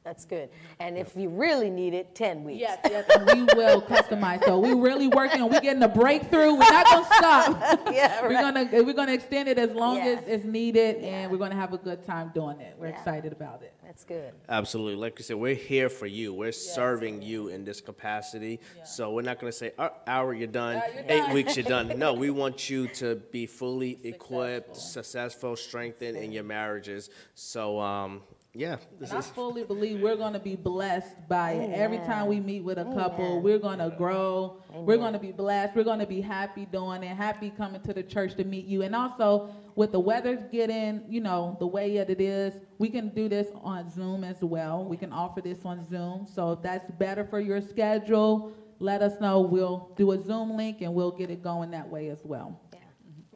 [0.07, 0.47] That's good.
[0.79, 2.61] And if you really need it, 10 weeks.
[2.61, 4.41] Yes, yes, and we will customize.
[4.45, 6.53] So we're really working on, we getting a breakthrough.
[6.53, 7.81] We're not gonna stop.
[7.93, 8.69] Yeah, We're right.
[8.71, 10.21] gonna, we're gonna extend it as long Yeah.
[10.25, 11.07] as is needed, Yeah.
[11.07, 12.73] and we're gonna have a good time doing it.
[12.79, 12.97] We're Yeah.
[12.97, 13.73] excited about it.
[13.83, 14.31] That's good.
[14.47, 14.95] Absolutely.
[14.95, 16.33] Like you said, we're here for you.
[16.33, 18.61] We're serving you in this capacity.
[18.85, 20.75] So we're not going to say, "Uh, hour, you're done.
[20.77, 21.99] Yeah, you're Eight done." weeks, you're done.
[21.99, 27.09] No, we want you to be fully equipped, successful, strengthened in your marriages.
[27.35, 28.21] So, um,
[28.57, 31.73] yeah, this And I fully believe we're gonna be blessed by it.
[31.73, 33.43] Every time we meet with a couple, Amen.
[33.43, 34.57] we're gonna grow.
[34.73, 35.75] We're gonna be blessed.
[35.75, 38.81] We're gonna be happy doing it, happy coming to the church to meet you.
[38.81, 43.09] And also, with the weather getting, you know, the way that it is, we can
[43.09, 44.83] do this on Zoom as well.
[44.83, 46.25] We can offer this on Zoom.
[46.25, 49.41] So if that's better for your schedule, let us know.
[49.41, 52.59] We'll do a Zoom link and we'll get it going that way as well.
[52.73, 52.79] Yeah.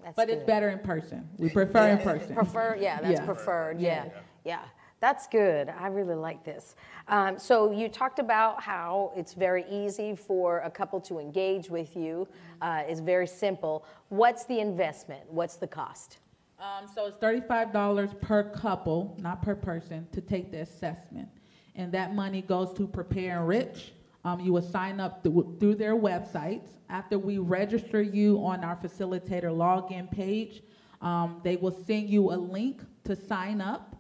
[0.04, 1.30] That's But it's better in person.
[1.38, 2.34] We prefer in person.
[2.34, 3.26] Prefer, yeah, that's Yeah.
[3.26, 4.06] preferred, yeah,
[4.44, 4.62] yeah.
[5.02, 5.68] That's good.
[5.68, 6.76] I really like this.
[7.08, 11.98] Um, so you talked about how it's very easy for a couple to engage with
[11.98, 12.28] you.
[12.62, 13.84] Uh, it's very simple.
[14.10, 15.24] What's the investment?
[15.28, 16.20] What's the cost?
[16.60, 21.28] Um, so it's thirty-five dollars per couple, not per person, to take the assessment.
[21.76, 23.94] And that money goes to Prepare Enrich.
[24.24, 26.68] Um, you will sign up through, through their websites.
[26.90, 30.62] After we register you on our facilitator login page,
[31.02, 33.91] um, they will send you a link to sign up.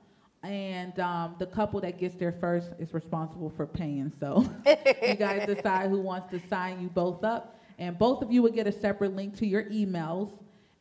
[0.44, 5.46] And, um, the couple that gets there first is responsible for paying, so you guys
[5.46, 7.60] decide who wants to sign you both up.
[7.78, 10.32] And both of you will get a separate link to your emails.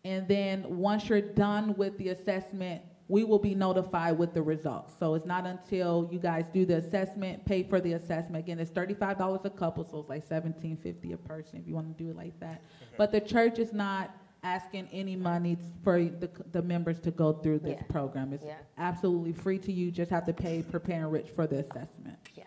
[0.05, 4.94] And then once you're done with the assessment, we will be notified with the results.
[4.99, 8.37] So it's not until you guys do the assessment, pay for the assessment.
[8.44, 11.75] Again, it's thirty-five dollars a couple, so it's like seventeen fifty a person if you
[11.75, 12.62] want to do it like that.
[12.96, 17.59] But the church is not asking any money for the, the members to go through
[17.59, 17.87] this Yeah.
[17.88, 18.33] program.
[18.33, 18.55] It's Yeah.
[18.79, 22.16] absolutely free to you, just have to pay Prepare Enrich for the assessment.
[22.35, 22.44] Yeah.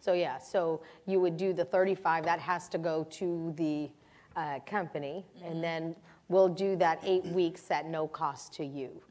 [0.00, 3.90] So, yeah, so you would do the 35, that has to go to the
[4.36, 5.96] uh, company, and then
[6.28, 9.02] we'll do that eight weeks at no cost to you.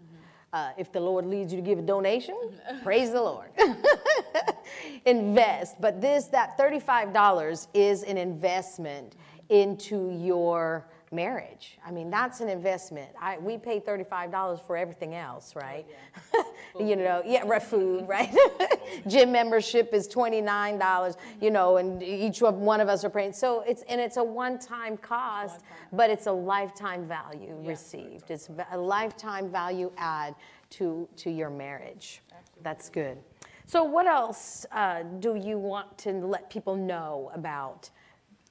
[0.54, 2.36] Uh, If the Lord leads you to give a donation,
[2.84, 3.50] praise the Lord.
[5.06, 9.16] Invest, but this, that $35 is an investment
[9.50, 11.78] into your marriage.
[11.86, 13.10] I mean, that's an investment.
[13.20, 15.86] I, we pay $35 for everything else, right?
[16.80, 18.34] you know, yeah, right, food, right?
[19.08, 23.34] Gym membership is $29, you know, and each one of us are paying.
[23.34, 28.30] So it's, and it's a one-time cost, but it's a lifetime value received.
[28.32, 30.36] It's a lifetime value add
[30.72, 32.22] to, to your marriage.
[32.62, 33.18] That's good.
[33.66, 37.90] So what else uh, do you want to let people know about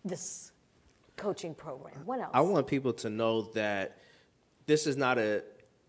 [0.05, 0.53] this
[1.19, 1.95] coaching program?
[2.05, 2.31] What else?
[2.33, 3.99] I want people to know that
[4.67, 5.43] this is not a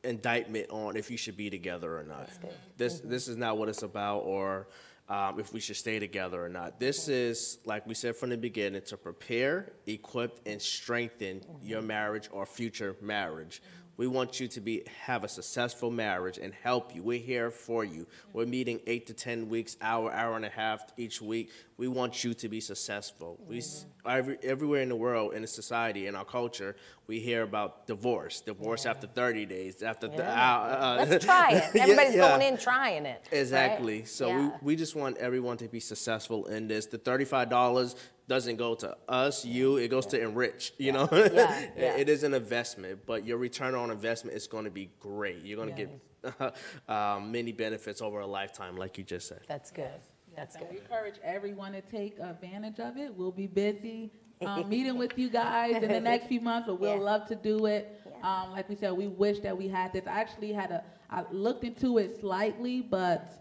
[0.03, 2.29] indictment on if you should be together or not.
[2.77, 4.67] This this is not what it's about, or
[5.09, 6.79] um, if we should stay together or not.
[6.79, 12.29] This is like we said from the beginning to prepare, equip, and strengthen your marriage
[12.31, 13.61] or future marriage.
[13.99, 17.03] We want you to be have a successful marriage and help you.
[17.03, 18.07] We're here for you.
[18.31, 21.51] We're meeting eight to ten weeks, hour, hour and a half each week.
[21.75, 23.37] We want you to be successful.
[23.45, 23.61] We
[24.05, 28.39] every, everywhere in the world, in the society, in our culture, we hear about divorce.
[28.39, 30.31] Divorce after thirty days, after the, Yeah.
[30.31, 31.75] uh, uh, Let's try it.
[31.75, 32.29] Everybody's yeah.
[32.29, 33.27] going in trying it.
[33.29, 33.37] right?
[33.41, 34.05] Exactly.
[34.05, 34.51] So Yeah.
[34.61, 36.85] we, we just want everyone to be successful in this.
[36.85, 37.97] The thirty-five dollars
[38.29, 39.77] doesn't go to us, you.
[39.77, 40.71] It goes to enrich.
[40.77, 41.97] You know, Yeah, It- yeah.
[41.97, 45.43] it is an investment, but your return on investment is going to be great.
[45.43, 46.55] You're going to get
[46.87, 49.41] um, many benefits over a lifetime, like you just said.
[49.47, 49.89] That's good.
[50.35, 53.13] That's And we encourage everyone to take advantage of it.
[53.13, 54.11] We'll be busy
[54.45, 57.01] um, meeting with you guys in the next few months, but we'll Yeah.
[57.11, 57.99] love to do it.
[58.23, 60.05] Um, like we said, we wish that we had this.
[60.07, 63.33] I actually had a, I looked into it slightly, but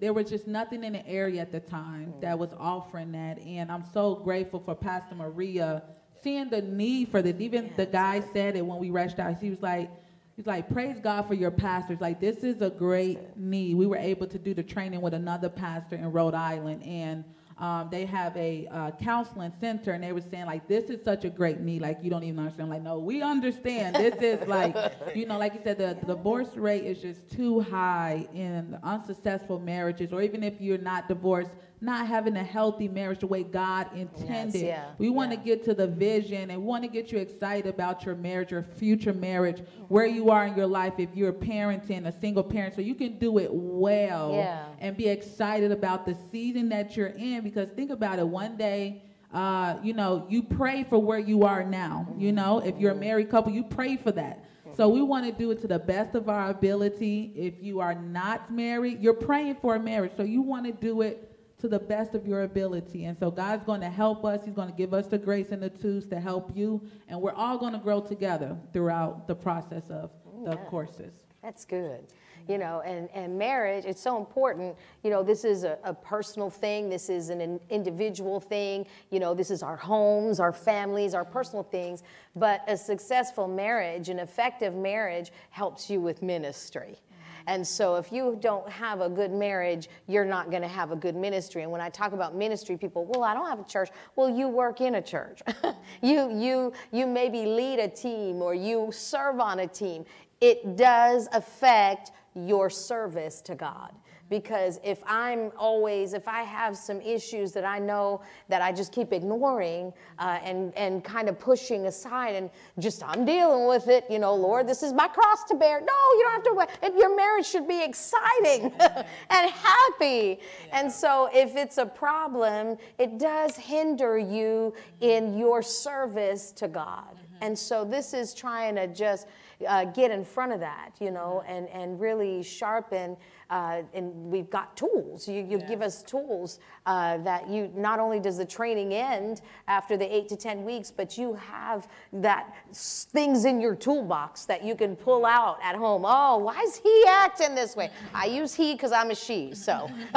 [0.00, 2.38] there was just nothing in the area at the time that mm.
[2.38, 3.38] was offering that.
[3.38, 5.82] And I'm so grateful for Pastor Maria
[6.22, 7.40] seeing the need for this.
[7.40, 9.38] Even the guy said it when we rushed out.
[9.40, 9.90] He was like,
[10.36, 12.00] he's like, praise God for your pastors.
[12.00, 13.76] Like this is a great need.
[13.76, 17.24] We were able to do the training with another pastor in Rhode Island, and
[17.58, 21.24] um, they have a uh, counseling center, and they were saying like, this is such
[21.24, 21.80] a great need.
[21.80, 22.66] Like you don't even understand.
[22.66, 23.96] I'm like, no, we understand.
[23.96, 24.76] This is like,
[25.14, 29.58] you know, like you said, the, the divorce rate is just too high in unsuccessful
[29.58, 33.88] marriages, or even if you're not divorced, not having a healthy marriage the way God
[33.94, 34.62] intended.
[34.62, 35.44] yeah, we want to yeah.
[35.44, 39.12] get to the vision and want to get you excited about your marriage, your future
[39.12, 42.94] marriage, where you are in your life if you're parenting, a single parent, so you
[42.94, 44.64] can do it well Yeah.
[44.80, 47.42] and be excited about the season that you're in.
[47.42, 51.62] Because think about it, one day, uh, you know, you pray for where you are
[51.62, 52.08] now.
[52.16, 54.44] You know, if you're a married couple, you pray for that.
[54.76, 57.32] So we want to do it to the best of our ability.
[57.34, 60.12] If you are not married, you're praying for a marriage.
[60.16, 63.04] So you want to do it to the best of your ability.
[63.04, 64.44] And so God's going to help us.
[64.44, 66.82] He's going to give us the grace and the tools to help you.
[67.08, 70.10] And we're all going to grow together throughout the process of
[70.44, 71.12] the courses.
[71.42, 72.06] That's good.
[72.48, 74.76] You know, and, and marriage, it's so important.
[75.02, 78.86] You know, this is a, a personal thing, this is an in- individual thing.
[79.10, 82.04] You know, this is our homes, our families, our personal things.
[82.36, 87.00] But a successful marriage, an effective marriage, helps you with ministry.
[87.46, 90.96] And so, if you don't have a good marriage, you're not going to have a
[90.96, 91.62] good ministry.
[91.62, 93.90] And when I talk about ministry, people, well, I don't have a church.
[94.16, 95.42] Well, you work in a church.
[96.02, 100.04] you, you, you maybe lead a team or you serve on a team.
[100.40, 103.92] It does affect your service to God.
[104.28, 108.92] Because if I'm always, if I have some issues that I know that I just
[108.92, 114.04] keep ignoring uh, and, and kind of pushing aside and just I'm dealing with it,
[114.10, 115.80] you know, Lord, this is my cross to bear.
[115.80, 116.68] No, you don't have to wait.
[116.82, 118.72] And your marriage should be exciting
[119.30, 120.40] and happy.
[120.72, 127.20] And so if it's a problem, it does hinder you in your service to God.
[127.40, 129.26] And so this is trying to just
[129.66, 133.16] uh, get in front of that, you know, and, and really sharpen.
[133.48, 135.28] Uh, and we've got tools.
[135.28, 139.96] You, you give us tools uh, that you not only does the training end after
[139.96, 144.74] the eight to 10 weeks, but you have that things in your toolbox that you
[144.74, 146.04] can pull out at home.
[146.04, 147.90] Oh, why is he acting this way?
[148.12, 149.88] I use he because I'm a she, so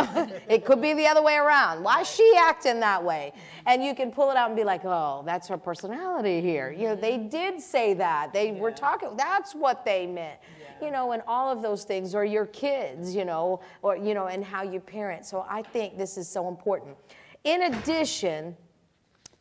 [0.50, 1.84] it could be the other way around.
[1.84, 3.34] Why is she acting that way?
[3.68, 6.72] And you can pull it out and be like, oh, that's her personality here.
[6.72, 8.34] You know, they did say that.
[8.34, 10.40] They were talking, that's what they meant.
[10.82, 14.28] You know, and all of those things, or your kids, you know, or, you know,
[14.28, 15.26] and how you parent.
[15.26, 16.96] So I think this is so important.
[17.44, 18.56] In addition,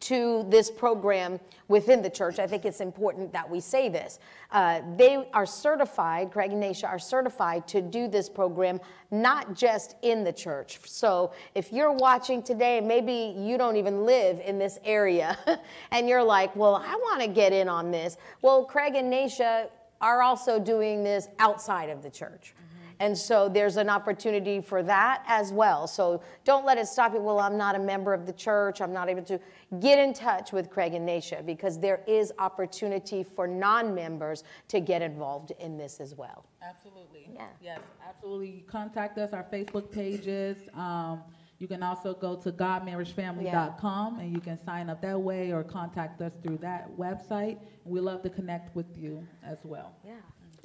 [0.01, 4.21] to this program within the church, I think it's important that we say this.
[4.53, 9.97] Uh, they are certified, Craig and Nasha are certified to do this program not just
[10.03, 10.79] in the church.
[10.85, 15.37] So if you're watching today, maybe you don't even live in this area,
[15.91, 18.17] and you're like, well, I want to get in on this.
[18.41, 19.69] Well, Craig and Nasha
[20.01, 22.55] are also doing this outside of the church.
[23.01, 25.87] And so there's an opportunity for that as well.
[25.87, 27.21] So don't let it stop you.
[27.21, 28.81] Well, I'm not a member of the church.
[28.81, 29.39] I'm not able to.
[29.81, 34.81] Get in touch with Craig and Nasha because there is opportunity for non members to
[34.81, 36.47] get involved in this as well.
[36.63, 37.29] Absolutely.
[37.35, 37.47] Yeah.
[37.61, 38.65] Yes, absolutely.
[38.67, 40.57] Contact us, our Facebook pages.
[40.75, 41.23] Um,
[41.59, 46.21] you can also go to godmarriagefamily.com and you can sign up that way or contact
[46.23, 47.59] us through that website.
[47.85, 49.95] We love to connect with you as well.
[50.05, 50.15] Yeah.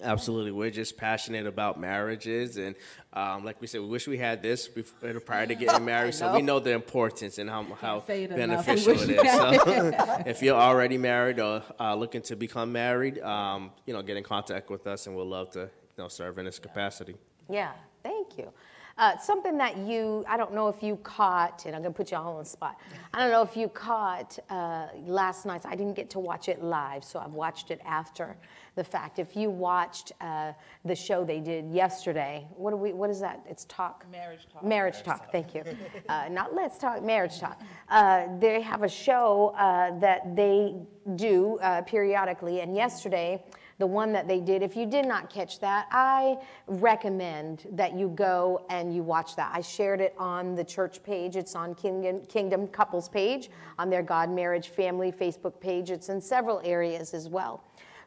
[0.01, 2.75] Absolutely, we're just passionate about marriages, and
[3.13, 6.33] um, like we said, we wish we had this before, prior to getting married, so
[6.33, 9.23] we know the importance and how how it beneficial We it wish is.
[9.23, 13.93] we had So, if you're already married or uh, looking to become married, um, you
[13.93, 16.59] know, get in contact with us, and we'll love to you know serve in this
[16.59, 17.15] capacity.
[17.49, 18.51] Yeah, thank you.
[18.97, 22.11] Uh, something that you, I don't know if you caught, and I'm going to put
[22.11, 22.77] you all on the spot.
[23.13, 25.65] I don't know if you caught uh, last night.
[25.65, 28.37] I didn't get to watch it live, so I've watched it after
[28.75, 29.17] the fact.
[29.17, 30.53] If you watched uh,
[30.85, 32.93] the show they did yesterday, what do we?
[32.93, 33.43] What is that?
[33.49, 34.05] It's talk.
[34.11, 34.63] Marriage Talk.
[34.63, 35.31] Marriage talk.
[35.31, 35.63] Thank you.
[36.07, 37.03] Uh, not let's talk.
[37.03, 37.59] Marriage talk.
[37.89, 40.75] Uh, they have a show uh, that they
[41.15, 43.43] do uh, periodically, and yesterday
[43.79, 44.61] the one that they did.
[44.61, 49.51] If you did not catch that, I recommend that you go and you watch that.
[49.53, 51.35] I shared it on the church page.
[51.35, 55.91] It's on Kingdom, Kingdom Couples page, on their God Marriage Family Facebook page.
[55.91, 57.63] It's in several areas as well.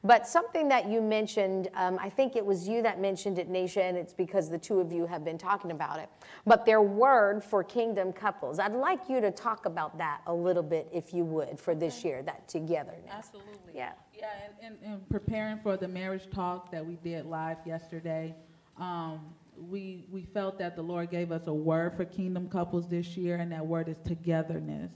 [0.06, 3.82] But something that you mentioned, um, I think it was you that mentioned it, Nasha,
[3.82, 6.08] and it's because the two of you have been talking about it.
[6.46, 8.60] But their word for kingdom couples.
[8.60, 12.04] I'd like you to talk about that a little bit, if you would, for this
[12.04, 13.10] year, that togetherness.
[13.10, 13.72] Absolutely.
[13.74, 13.92] Yeah.
[14.16, 14.28] Yeah,
[14.62, 18.34] and, and, and preparing for the marriage talk that we did live yesterday,
[18.78, 19.20] um,
[19.58, 23.36] we, we felt that the Lord gave us a word for kingdom couples this year,
[23.36, 24.92] and that word is togetherness.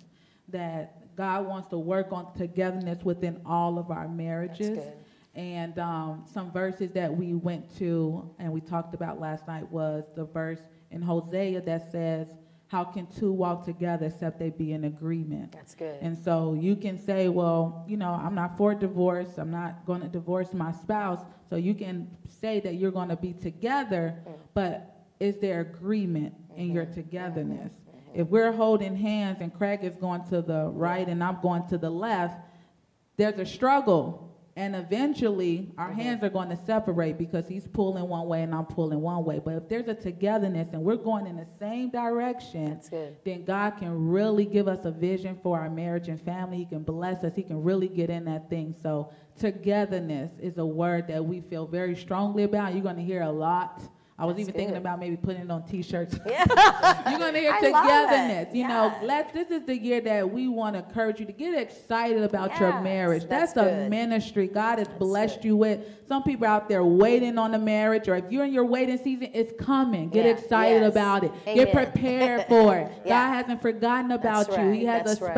[0.49, 4.79] That God wants to work on togetherness within all of our marriages.
[5.35, 10.05] And um, some verses that we went to and we talked about last night was
[10.17, 10.61] the verse
[10.91, 12.27] in Hosea that says,
[12.67, 15.53] How can two walk together except they be in agreement?
[15.53, 15.99] That's good.
[16.01, 19.39] And so you can say, well, you know, I'm not for divorce.
[19.39, 21.21] I'm not going to divorce my spouse.
[21.49, 22.09] So you can
[22.41, 24.41] say that you're going to be together, mm-hmm.
[24.55, 26.95] but is there agreement in your mm-hmm.
[26.95, 27.73] togetherness?
[27.73, 28.21] Mm-hmm.
[28.21, 31.79] If we're holding hands and Craig is going to the right and I'm going to
[31.79, 32.41] the left,
[33.17, 34.30] there's a struggle.
[34.61, 38.67] And eventually, our hands are going to separate because he's pulling one way and I'm
[38.67, 39.41] pulling one way.
[39.43, 42.79] But if there's a togetherness and we're going in the same direction,
[43.25, 46.59] then God can really give us a vision for our marriage and family.
[46.59, 47.35] He can bless us.
[47.35, 48.75] He can really get in that thing.
[48.83, 52.75] So, togetherness is a word that we feel very strongly about.
[52.75, 53.81] You're going to hear a lot.
[54.21, 56.19] I was That's even thinking about maybe putting it on T-shirts.
[56.27, 56.45] Yeah.
[57.11, 58.55] You're gonna hear togetherness.
[58.55, 59.33] You know, let's.
[59.33, 62.81] This is the year that we want to encourage you to get excited about your
[62.83, 63.23] marriage.
[63.27, 63.91] that's That's, a good.
[63.91, 65.45] ministry God has blessed good.
[65.47, 65.81] you with.
[66.07, 69.31] Some people out there waiting on the marriage, or if you're in your waiting season,
[69.33, 70.11] it's coming.
[70.11, 70.93] Get Yeah, excited yes.
[70.93, 71.33] about it.
[71.47, 71.55] Amen.
[71.65, 72.93] Get prepared for it.
[73.07, 73.27] Yeah.
[73.29, 74.71] God hasn't forgotten about That's you.
[74.73, 75.35] He has that's a right.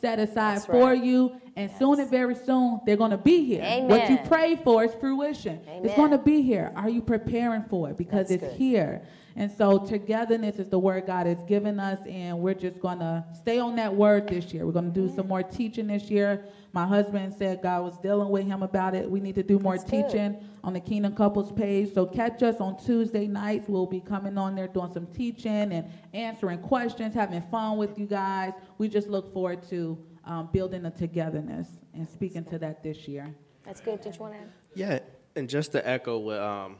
[0.00, 1.02] Set aside That's for right.
[1.04, 3.62] you, and soon and very soon they're gonna be here.
[3.86, 5.60] What you pray for is fruition.
[5.68, 5.84] Amen.
[5.84, 6.72] It's gonna be here.
[6.76, 7.96] Are you preparing for it?
[7.96, 8.58] Because That's it's good.
[8.58, 9.02] here.
[9.36, 13.58] And so togetherness is the word God has given us, and we're just gonna stay
[13.58, 14.66] on that word this year.
[14.66, 16.44] We're gonna do some more teaching this year.
[16.72, 19.10] My husband said God was dealing with him about it.
[19.10, 20.08] We need to do more That's good.
[20.08, 21.92] teaching on the Kingdom Couples page.
[21.94, 23.68] So catch us on Tuesday nights.
[23.68, 28.06] We'll be coming on there doing some teaching and answering questions, having fun with you
[28.06, 28.52] guys.
[28.78, 33.34] We just look forward to um, building a togetherness and speaking to that this year.
[33.64, 34.00] That's good.
[34.00, 34.52] Did you want to add?
[34.74, 34.98] Yeah,
[35.40, 36.76] and just to echo what um,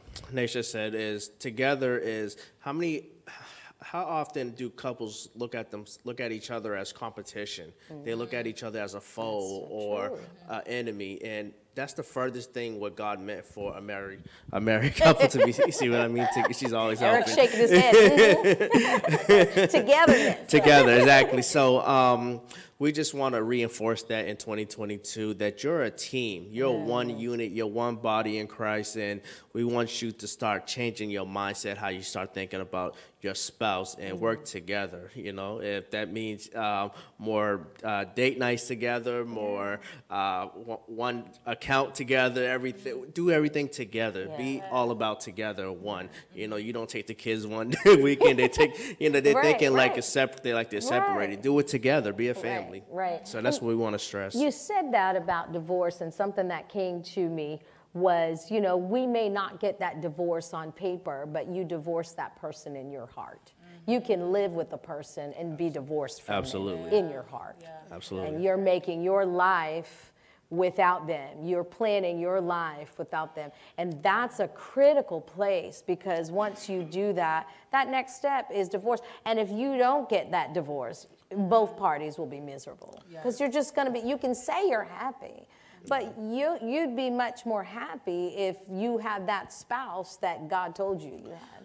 [0.62, 3.06] said is together is how many,
[3.80, 7.72] how often do couples look at them look at each other as competition?
[8.04, 12.52] They look at each other as a foe or uh, enemy, and that's the furthest
[12.52, 14.20] thing what God meant for a married
[14.52, 15.54] a married couple to be.
[15.66, 16.28] You see what I mean?
[16.34, 17.50] To, she's always Eric's helping.
[17.50, 18.70] shaking his head.
[19.70, 20.50] Togetherness.
[20.50, 22.40] together exactly so um,
[22.80, 26.48] we just want to reinforce that in 2022 that you're a team.
[26.50, 29.20] You're one unit you're one body in christ and
[29.52, 33.96] we want you to start changing your mindset how you start thinking about your spouse
[33.96, 35.60] and work together you know?
[35.60, 42.48] If that means um, more uh, date nights together more uh, one- one account together
[42.48, 44.22] everything do everything together.
[44.38, 46.08] Be all about together one.
[46.34, 48.38] You know you don't take the kids one weekend.
[48.38, 49.98] They take you know they're Right, thinking like right.
[49.98, 50.88] it's separate they like they're Right.
[50.88, 52.12] separated do it together.
[52.14, 53.26] Be a family right.
[53.26, 56.68] so that's what we want to stress You said that about divorce, and something that
[56.68, 57.60] came to me
[57.92, 62.40] was, you know, we may not get that divorce on paper, but you divorce that
[62.40, 63.52] person in your heart.
[63.86, 64.06] You mm-hmm.
[64.06, 66.96] can live with a person and be divorced from them Absolutely.
[66.96, 67.56] in your heart.
[67.90, 68.28] Absolutely.
[68.28, 70.12] And you're making your life
[70.50, 71.44] without them.
[71.44, 73.50] You're planning your life without them.
[73.78, 79.00] And that's a critical place because once you do that, that next step is divorce.
[79.24, 81.06] And if you don't get that divorce,
[81.36, 83.02] both parties will be miserable.
[83.22, 85.46] Because you're just going to be, you can say you're happy.
[85.88, 91.00] But you, you'd be much more happy if you had that spouse that God told
[91.00, 91.64] you you had.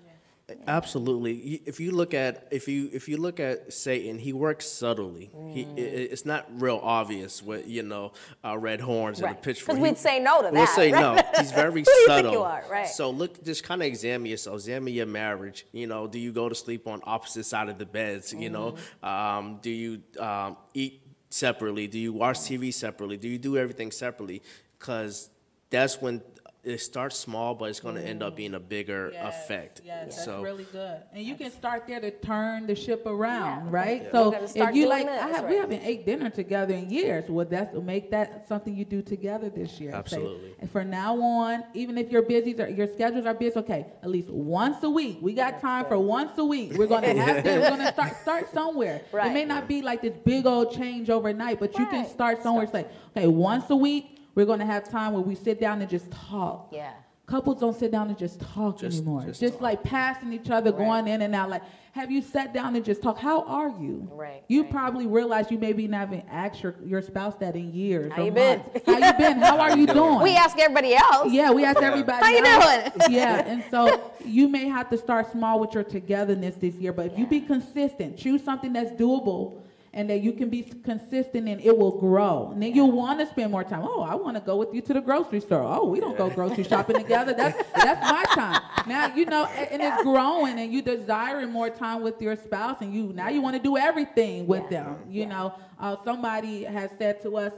[0.67, 1.61] Absolutely.
[1.65, 5.31] If you look at if you if you look at Satan, he works subtly.
[5.51, 8.11] He i- i- it's not real obvious with you know
[8.43, 9.37] uh, red horns and Right.
[9.37, 9.67] a pitchfork.
[9.69, 10.53] 'Cause He- we'd say no to that.
[10.53, 11.01] We'll that, say right?
[11.33, 11.39] no.
[11.41, 12.31] He's very Who do you think subtle.
[12.33, 12.63] you are?
[12.69, 12.87] Right.
[12.87, 14.55] So look, just kind of examine yourself.
[14.57, 15.65] Examine your marriage.
[15.71, 18.31] You know, do you go to sleep on opposite side of the beds?
[18.33, 19.05] You know, Mm-hmm.
[19.05, 21.87] um, do you um, eat separately?
[21.87, 23.17] Do you watch TV separately?
[23.17, 24.41] Do you do everything separately?
[24.77, 25.29] Because
[25.71, 26.21] that's when
[26.65, 28.37] it starts small, but it's going to end up mm.
[28.37, 29.81] being a bigger effect.
[29.85, 30.97] Yes, that's so really good.
[31.13, 33.71] And you can start there to turn the ship around, Yeah.
[33.71, 34.03] right?
[34.05, 36.89] We're So if you doing like, I this, have, we haven't ate dinner together in
[36.89, 37.29] years.
[37.29, 39.91] Well, that's make that something you do together this year.
[39.91, 40.55] Say, Absolutely.
[40.59, 44.09] and from now on, even if your busy, or your schedules are busy, okay, at
[44.09, 45.19] least once a week.
[45.21, 46.73] We got time for once a week.
[46.73, 47.61] We're gonna have dinner.
[47.61, 49.01] We're gonna start start somewhere.
[49.13, 52.63] It may not be like this big old change overnight, but you can start somewhere.
[52.63, 55.89] It's like, okay, once a week, we're gonna have time where we sit down and
[55.89, 56.91] just talk Yeah.
[57.25, 59.23] couples don't sit down and just talk Just- anymore.
[59.25, 59.61] just Just, talk.
[59.61, 61.49] like passing each other, going in and out.
[61.49, 61.63] Like,
[61.93, 63.17] have you sat down and just talk?
[63.17, 64.07] How are you?
[64.11, 64.69] Right, You right.
[64.71, 68.11] probably realize you maybe not even asked your, your spouse that in years.
[68.11, 68.61] How or you been?
[68.85, 69.37] How you been?
[69.39, 70.19] How are you doing?
[70.21, 71.31] We ask everybody else.
[71.31, 72.23] Yeah, we ask everybody.
[72.23, 72.91] How you else.
[72.91, 72.91] doing?
[73.11, 77.07] Yeah, and so you may have to start small with your togetherness this year, but
[77.07, 79.61] if you be consistent, choose something that's doable
[79.95, 82.49] and that you can be consistent and it will grow.
[82.51, 83.81] And then you'll want to spend more time.
[83.83, 85.63] Oh, I want to go with you to the grocery store.
[85.63, 87.33] Oh, we don't go grocery shopping together.
[87.33, 88.61] That's that's my time.
[88.87, 92.81] Now, you know, a- and it's growing and you desiring more time with your spouse
[92.81, 94.83] and you now you want to do everything with Yeah.
[94.83, 94.97] them.
[95.09, 97.53] You know, uh, somebody has said to us,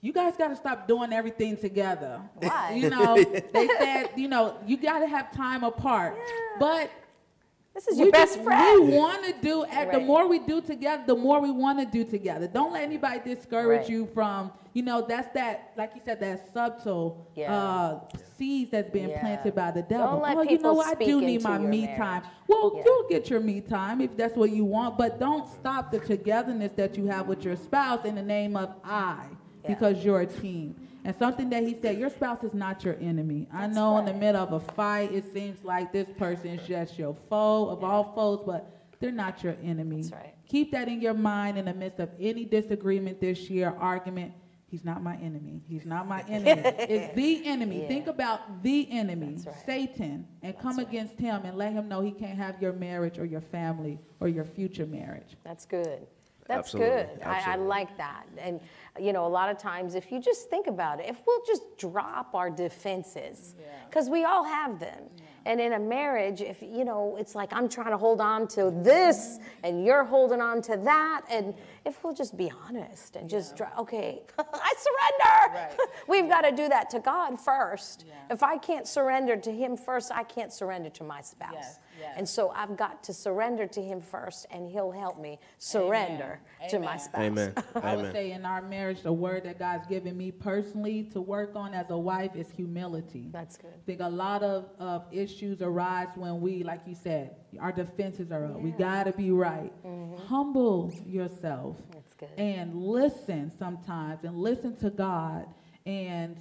[0.00, 2.20] you guys got to stop doing everything together.
[2.36, 2.74] Why?
[2.74, 3.14] You know,
[3.52, 6.16] they said, you know, you got to have time apart.
[6.58, 6.90] But
[7.74, 8.88] This is we your best just- friend.
[8.88, 11.84] We want to do, and the more we do together, the more we want to
[11.86, 12.46] do together.
[12.46, 13.90] Don't let anybody discourage Right.
[13.90, 17.52] you from, you know, that's that, like you said, that subtle Yeah.
[17.52, 18.00] uh,
[18.38, 19.20] seeds that's being Yeah.
[19.20, 20.20] planted by the devil.
[20.20, 21.98] let oh, you know, I do need my me marriage.
[21.98, 22.22] time.
[22.46, 22.82] Well, Yeah.
[22.86, 26.72] you'll get your me time if that's what you want, but don't stop the togetherness
[26.76, 29.16] that you have with your spouse in the name of I,
[29.66, 30.76] because you're a team.
[31.04, 33.46] And something that he said, your spouse is not your enemy.
[33.52, 36.98] I know in the middle of a fight, it seems like this person is just
[36.98, 40.02] your foe of all foes, but they're not your enemy.
[40.02, 40.34] That's right.
[40.48, 44.32] Keep that in your mind in the midst of any disagreement this year, argument.
[44.70, 45.62] He's not my enemy.
[45.68, 46.62] He's not my enemy.
[46.64, 47.82] it's the enemy.
[47.82, 47.88] Yeah.
[47.88, 49.54] Think about the enemy, right.
[49.64, 50.88] Satan, and come right.
[50.88, 54.28] against him and let him know he can't have your marriage or your family or
[54.28, 55.36] your future marriage.
[55.44, 56.06] That's good.
[56.46, 57.22] That's Absolutely, good.
[57.24, 58.24] I, I like that.
[58.38, 58.60] And,
[59.00, 61.62] you know, a lot of times, if you just think about it, if we'll just
[61.78, 63.54] drop our defenses,
[63.88, 65.04] because we all have them.
[65.46, 68.70] And in a marriage, if, you know, it's like I'm trying to hold on to
[68.82, 71.22] this and you're holding on to that.
[71.30, 75.76] And if we'll just be honest and just, dro- okay, I surrender.
[76.08, 78.06] We've got to do that to God first.
[78.30, 81.52] If I can't surrender to Him first, I can't surrender to my spouse.
[81.52, 82.14] Yes, yes.
[82.16, 86.40] And so I've got to surrender to Him first, and He'll help me surrender
[86.70, 87.22] to my spouse.
[87.24, 87.54] Amen.
[87.82, 91.52] I would say in our marriage, the word that God's given me personally to work
[91.54, 93.28] on as a wife is humility.
[93.32, 93.70] That's good.
[93.74, 98.30] I think a lot of, of issues arise when we, like you said, our defenses
[98.32, 98.60] are up.
[98.60, 99.72] We got to be right.
[100.28, 101.92] Humble yourself Mm-hmm.
[101.92, 102.28] That's good.
[102.38, 105.46] and listen sometimes and listen to God,
[105.86, 106.36] and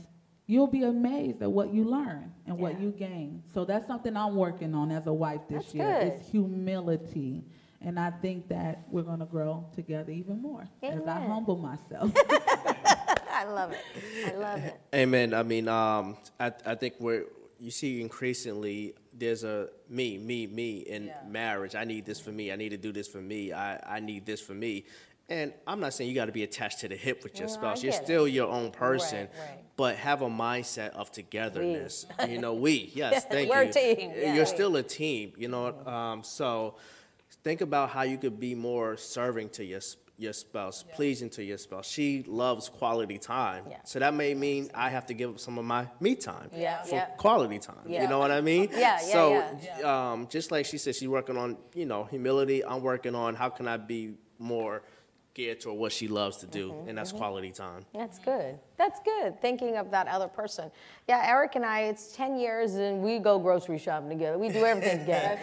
[0.46, 3.44] you'll be amazed at what you learn and what you gain.
[3.54, 6.00] So that's something I'm working on as a wife this That's year.
[6.00, 6.08] good.
[6.08, 7.44] It's humility.
[7.82, 12.12] And I think that we're going to grow together even more as I humble myself.
[13.34, 13.80] I love it.
[14.26, 14.80] I love it.
[14.96, 15.34] Amen.
[15.34, 17.26] I mean, um, I, I think we're,
[17.60, 21.76] you see increasingly there's a me, me, me in marriage.
[21.76, 22.52] I need this for me.
[22.52, 23.54] I need to do this for me.
[23.54, 24.86] I, I need this for me.
[25.30, 27.54] And I'm not saying you got to be attached to the hip with your No,
[27.54, 27.82] spouse.
[27.84, 28.06] You're get it.
[28.06, 29.60] still your own person, right.
[29.78, 32.06] but have a mindset of togetherness.
[32.28, 33.74] you know, we, yes, thank We're a you.
[33.74, 34.36] team, yeah.
[34.36, 35.68] You're still a team, you know.
[35.88, 36.76] Um, so
[37.44, 39.82] think about how you could be more serving to your
[40.16, 41.88] your spouse, pleasing to your spouse.
[41.90, 43.64] She loves quality time.
[43.68, 43.78] Yeah.
[43.84, 46.84] So that may mean I have to give up some of my me time Yeah,
[46.84, 47.06] for yeah.
[47.18, 47.78] quality time.
[47.88, 48.04] Yeah.
[48.04, 48.70] You know what I mean?
[48.72, 52.64] Yeah, yeah, so Um, just like she said, she's working on, you know, humility.
[52.64, 54.84] I'm working on how can I be more
[55.34, 57.86] geared toward what she loves to do, Mm-hmm, and that's quality time.
[57.94, 58.58] That's good.
[58.78, 59.40] That's good.
[59.42, 60.72] Thinking of that other person.
[61.08, 64.38] Yeah, Eric and I, it's 10 years and we go grocery shopping together.
[64.38, 65.40] We do everything together.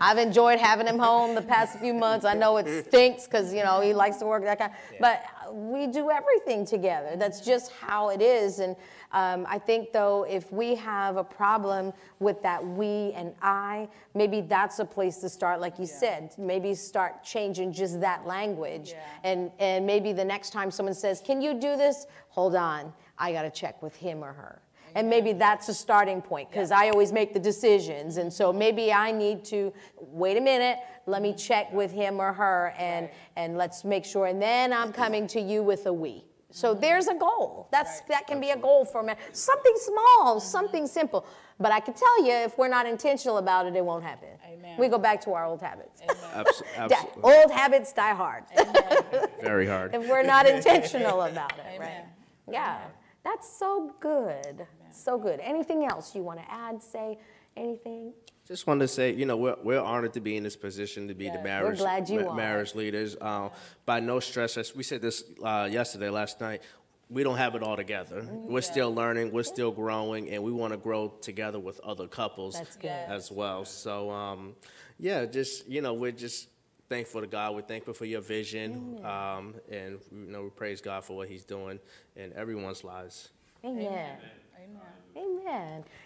[0.00, 2.24] I've enjoyed having him home the past few months.
[2.24, 4.72] I know it stinks because, you know, he likes to work that kind.
[5.00, 7.14] But we do everything together.
[7.16, 8.60] That's just how it is.
[8.60, 8.76] And
[9.14, 14.40] um, I think, though, if we have a problem with that we and I, maybe
[14.40, 16.34] that's a place to start, like you said.
[16.36, 18.92] Maybe start changing just that language.
[19.22, 22.06] And, and maybe the next time someone says, Can you do this?
[22.30, 24.60] Hold on, I got to check with him or her.
[24.96, 28.16] And maybe that's a starting point because I always make the decisions.
[28.16, 32.32] And so maybe I need to wait a minute, let me check with him or
[32.32, 34.26] her and, and let's make sure.
[34.26, 36.24] And then I'm coming to you with a we.
[36.54, 37.66] So there's a goal.
[37.72, 39.14] That's that can be a goal for me.
[39.32, 41.26] Something small, something simple.
[41.58, 44.28] But I can tell you, if we're not intentional about it, it won't happen.
[44.46, 44.78] Amen.
[44.78, 46.00] We go back to our old habits.
[46.34, 47.22] Abs- Die- absolutely.
[47.34, 48.44] old habits die hard
[49.42, 49.94] Very hard.
[49.96, 52.04] if we're not intentional about it, right?
[52.48, 52.78] Yeah,
[53.24, 54.64] that's so good.
[54.92, 55.40] So good.
[55.40, 57.18] Anything else you want to add, say,
[57.56, 58.12] anything?
[58.46, 61.14] Just wanted to say, you know, we're, we're honored to be in this position to
[61.14, 62.34] be the marriage glad you ma- are.
[62.34, 63.16] marriage leaders.
[63.18, 63.48] Uh,
[63.86, 66.62] by no stress, as we said this uh, yesterday, last night.
[67.10, 68.22] We don't have it all together.
[68.22, 68.50] Mm-hmm.
[68.52, 69.30] We're still learning.
[69.30, 72.88] We're still growing, and we want to grow together with other couples That's good.
[72.88, 73.66] as well.
[73.66, 74.54] So, um,
[74.98, 76.48] yeah, just you know, we're just
[76.88, 77.54] thankful to God.
[77.54, 81.44] We're thankful for your vision, um, and you know, we praise God for what He's
[81.44, 81.78] doing
[82.16, 83.28] in everyone's lives.
[83.64, 83.86] Amen.
[83.86, 84.16] Amen.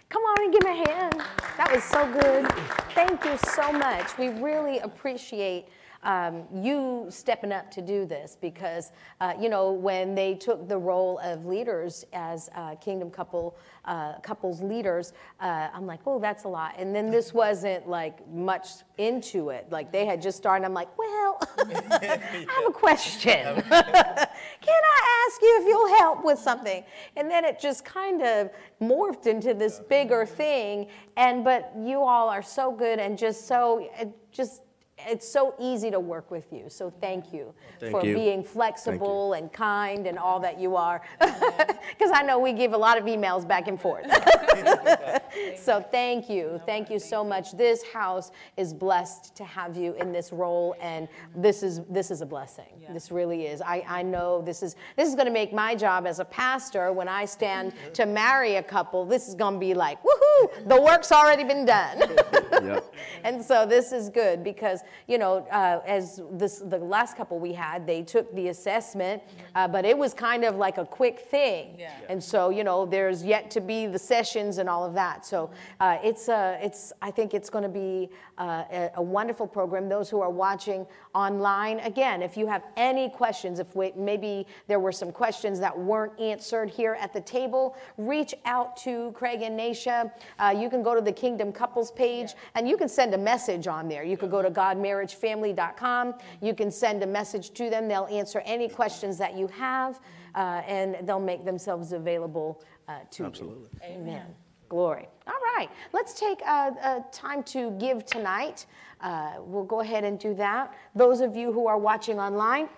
[0.08, 1.22] Come on and give me a hand.
[1.58, 2.50] That was so good.
[2.94, 4.16] Thank you so much.
[4.16, 5.66] We really appreciate
[6.02, 10.78] um, you stepping up to do this because, uh, you know, when they took the
[10.78, 16.44] role of leaders as uh, Kingdom Couple uh, couples leaders, uh, I'm like, oh, that's
[16.44, 16.74] a lot.
[16.78, 19.66] And then this wasn't like much into it.
[19.70, 20.64] Like they had just started.
[20.64, 23.62] I'm like, well, I have a question.
[24.60, 26.84] Can I ask you if you'll help with something?
[27.16, 28.50] And then it just kind of
[28.80, 30.88] morphed into this bigger thing.
[31.16, 33.88] And but you all are so good and just so
[34.32, 34.62] just
[35.06, 36.64] it's so easy to work with you.
[36.68, 38.14] So thank you Thank for you.
[38.14, 41.02] being flexible and kind and all that you are.
[41.98, 44.06] Because I know we give a lot of emails back and forth.
[45.56, 46.60] so thank you.
[46.64, 47.52] Thank you so much.
[47.56, 52.20] This house is blessed to have you in this role and this is this is
[52.20, 52.66] a blessing.
[52.92, 53.60] This really is.
[53.60, 56.92] I, I know this is this is going to make my job as a pastor
[56.92, 59.04] when I stand to marry a couple.
[59.04, 62.02] This is going to be like, woohoo, the work's already been done.
[62.58, 62.94] Yep.
[63.22, 67.52] and so this is good because you know uh, as this the last couple we
[67.52, 69.22] had they took the assessment
[69.54, 71.76] uh, but it was kind of like a quick thing.
[71.78, 71.92] Yeah.
[72.08, 75.26] and so you know there's yet to be the sessions and all of that.
[75.26, 79.46] So uh, it's a, it's i think it's going to be uh, a, a wonderful
[79.46, 79.88] program.
[79.88, 84.78] Those who are watching online again if you have any questions if we, maybe there
[84.78, 89.56] were some questions that weren't answered here at the table reach out to craig and
[89.56, 93.18] nasha uh, you can go to the kingdom couples page and you can send a
[93.18, 94.04] message on there.
[94.04, 97.88] You could go to godmarriagefamily.com you can send a message to them.
[97.88, 100.00] They'll answer any questions that you have
[100.34, 103.68] uh, and they'll make themselves available uh, to Absolutely.
[103.82, 104.26] you amen.
[104.68, 105.08] Glory.
[105.26, 105.68] All right.
[105.92, 108.66] Let's take uh, uh, time to give tonight.
[109.00, 110.74] Uh, we'll go ahead and do that.
[110.94, 112.68] Those of you who are watching online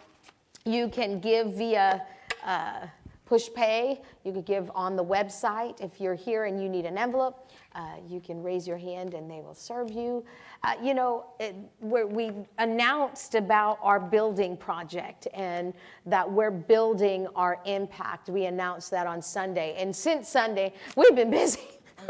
[0.65, 2.03] you can give via
[2.45, 2.87] uh,
[3.29, 4.01] Pushpay.
[4.25, 5.81] You could give on the website.
[5.81, 9.31] If you're here and you need an envelope, uh, you can raise your hand and
[9.31, 10.25] they will serve you.
[10.63, 15.73] Uh, you know, it, we announced about our building project and
[16.07, 18.29] that we're building our impact.
[18.29, 19.77] We announced that on Sunday.
[19.79, 21.61] And since Sunday, we've been busy.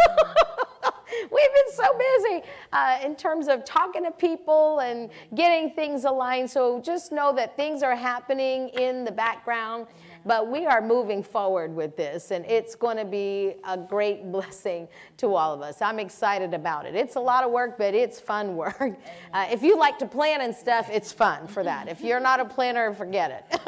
[1.30, 2.42] We've been so busy
[2.72, 6.50] uh, in terms of talking to people and getting things aligned.
[6.50, 9.86] So just know that things are happening in the background,
[10.24, 14.88] but we are moving forward with this, and it's going to be a great blessing
[15.18, 15.80] to all of us.
[15.80, 16.94] I'm excited about it.
[16.94, 18.98] It's a lot of work, but it's fun work.
[19.32, 21.88] Uh, if you like to plan and stuff, it's fun for that.
[21.88, 23.60] If you're not a planner, forget it.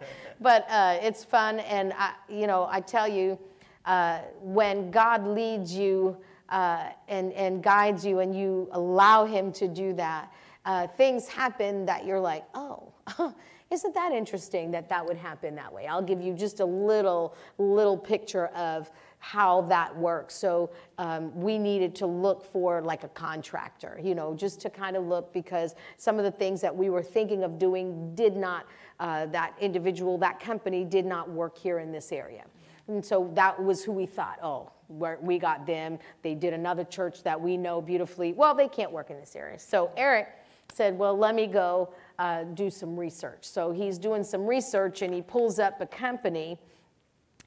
[0.40, 3.38] but uh, it's fun, and I, you know, I tell you,
[3.84, 6.16] uh, when God leads you
[6.48, 10.32] uh, and, and guides you and you allow Him to do that,
[10.64, 12.92] uh, things happen that you're like, oh,
[13.70, 15.86] isn't that interesting that that would happen that way?
[15.86, 18.90] I'll give you just a little, little picture of
[19.20, 20.34] how that works.
[20.34, 24.96] So um, we needed to look for like a contractor, you know, just to kind
[24.96, 28.66] of look because some of the things that we were thinking of doing did not,
[28.98, 32.44] uh, that individual, that company did not work here in this area.
[32.88, 34.72] And so that was who we thought, oh,
[35.20, 35.98] we got them.
[36.22, 38.32] They did another church that we know beautifully.
[38.32, 39.60] Well, they can't work in this area.
[39.60, 40.28] So Eric
[40.72, 41.90] said, well, let me go
[42.20, 43.38] uh, do some research.
[43.40, 46.58] So he's doing some research and he pulls up a company.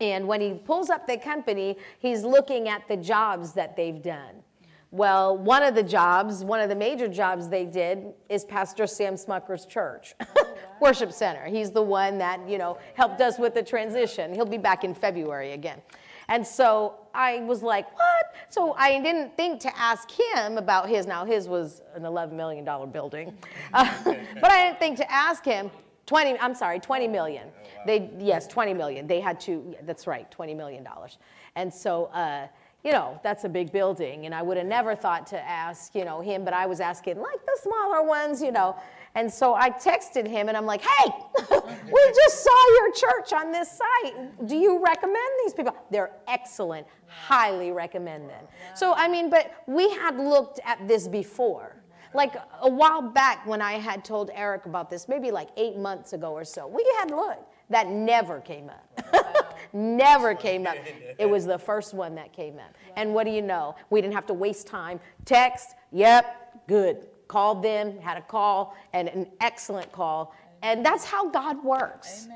[0.01, 4.41] And when he pulls up the company, he's looking at the jobs that they've done.
[4.89, 9.13] Well, one of the jobs, one of the major jobs they did is Pastor Sam
[9.13, 10.15] Smucker's church,
[10.81, 11.45] worship center.
[11.45, 14.33] He's the one that, you know, helped us with the transition.
[14.33, 15.81] He'll be back in February again.
[16.29, 18.33] And so I was like, what?
[18.49, 21.05] So I didn't think to ask him about his.
[21.05, 23.37] Now, his was an $11 million building.
[23.73, 23.91] Uh,
[24.39, 25.71] but I didn't think to ask him
[26.05, 27.47] 20, I'm sorry, 20 million.
[27.87, 29.07] They, yes, 20 million.
[29.07, 31.17] They had to, yeah, that's right, 20 million dollars.
[31.55, 32.47] And so, uh,
[32.83, 34.25] you know, that's a big building.
[34.25, 37.19] And I would have never thought to ask, you know, him, but I was asking
[37.19, 38.75] like the smaller ones, you know.
[39.15, 41.11] And so I texted him and I'm like, hey,
[41.49, 44.47] we just saw your church on this site.
[44.47, 45.75] Do you recommend these people?
[45.91, 46.87] They're excellent.
[47.07, 48.45] Highly recommend them.
[48.75, 51.75] So, I mean, but we had looked at this before.
[52.15, 56.13] Like a while back when I had told Eric about this, maybe like eight months
[56.13, 57.51] ago or so, we had looked.
[57.69, 59.55] That never came up.
[59.73, 60.75] never came up.
[61.17, 62.75] It was the first one that came up.
[62.95, 63.75] And what do you know?
[63.89, 64.99] We didn't have to waste time.
[65.25, 67.07] Text, yep, good.
[67.27, 70.35] Called them, had a call, and an excellent call.
[70.61, 72.27] And that's how God works.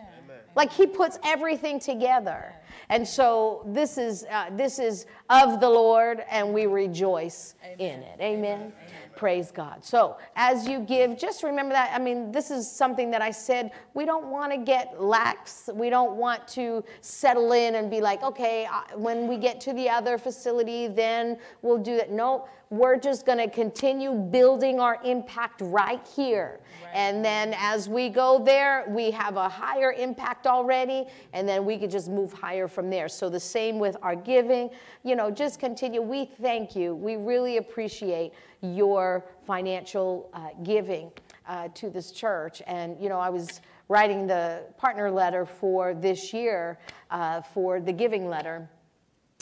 [0.55, 2.53] Like he puts everything together.
[2.89, 8.19] And so this is, uh, this is of the Lord and we rejoice in it.
[8.19, 8.73] Amen.
[9.17, 9.83] Praise God.
[9.83, 11.91] So, as you give, just remember that.
[11.91, 15.71] I mean, this is something that I said we don't want to get lax.
[15.73, 19.73] We don't want to settle in and be like, okay, uh, when we get to
[19.73, 22.11] the other facility, then we'll do that.
[22.11, 26.59] No, we're just going to continue building our impact right here.
[26.93, 31.77] And then as we go there, we have a higher impact already, and then we
[31.77, 33.07] could just move higher from there.
[33.09, 34.69] So the same with our giving.
[35.03, 36.01] You know, just continue.
[36.01, 36.95] We thank you.
[36.95, 41.11] We really appreciate your financial uh, giving
[41.47, 42.61] uh, to this church.
[42.65, 46.79] And, you know, I was writing the partner letter for this year
[47.11, 48.69] uh, for the giving letter.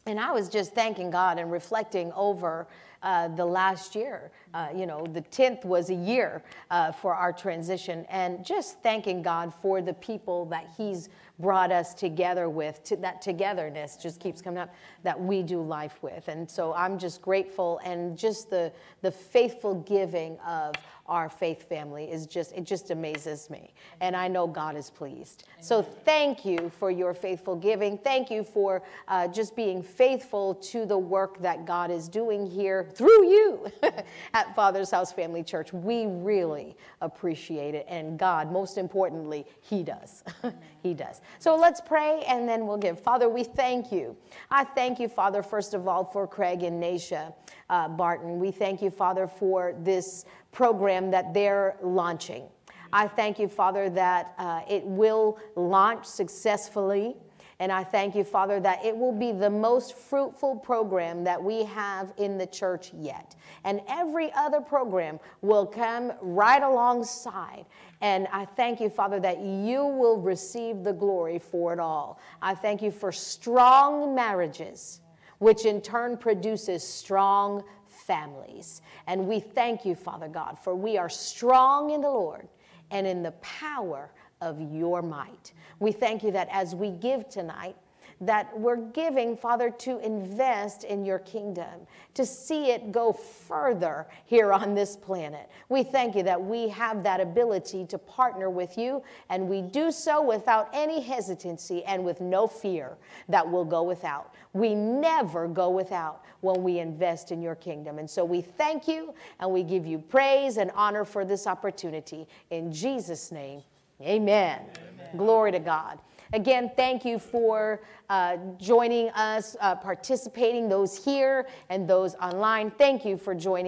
[0.08, 2.68] And I was just thanking God and reflecting over
[3.02, 4.32] uh, the last year.
[4.54, 9.22] Uh, you know, the 10th was a year uh, for our transition, and just thanking
[9.22, 11.10] God for the people that He's
[11.40, 12.84] brought us together with.
[12.86, 14.74] To, that togetherness just keeps coming up
[15.04, 16.28] that we do life with.
[16.28, 18.72] And so I'm just grateful, and just the,
[19.02, 20.76] the faithful giving of
[21.08, 23.74] our faith family is just it just amazes me.
[24.02, 25.44] And i know god is pleased.
[25.62, 27.98] So thank you for your faithful giving.
[27.98, 32.90] Thank you for uh, just being faithful to the work that god is doing here
[32.96, 33.72] through you
[34.34, 35.74] at father's house family church.
[35.74, 37.86] We really appreciate it.
[37.88, 40.24] And god most importantly he does.
[40.86, 41.20] He does.
[41.40, 43.00] So let's pray and then we'll give.
[43.00, 44.16] Father we thank you.
[44.52, 47.34] I thank you father first of all for craig and nasha
[47.70, 52.48] uh, barton we thank you father for this program that they're launching.
[52.94, 57.18] I thank you, Father, that uh, it will launch successfully.
[57.60, 61.64] And I thank you, Father, that it will be the most fruitful program that we
[61.66, 63.36] have in the church yet.
[63.64, 67.66] And every other program will come right alongside.
[68.02, 72.20] And I thank you, Father, that you will receive the glory for it all.
[72.42, 75.02] I thank you for strong marriages,
[75.40, 78.82] which in turn produces strong families.
[79.08, 82.48] And we thank you, Father God, for we are strong in the Lord
[82.92, 84.12] and in the power
[84.42, 85.54] of your might.
[85.80, 87.76] We thank you that as we give tonight,
[88.22, 91.82] that we're giving, Father, to invest in your kingdom,
[92.14, 95.50] to see it go further here on this planet.
[95.68, 99.92] We thank you that we have that ability to partner with you, and we do
[99.92, 102.96] so without any hesitancy and with no fear
[103.28, 104.34] that we'll go without.
[104.56, 108.00] We never go without when we invest in your kingdom.
[108.00, 112.26] And so we thank you and we give you praise and honor for this opportunity.
[112.52, 113.62] In Jesus' name,
[114.02, 114.62] amen.
[114.62, 115.18] amen.
[115.18, 116.00] Glory to God.
[116.34, 122.72] Again, thank you for uh, joining us, uh, participating, those here and those online.
[122.72, 123.56] Thank you for joining.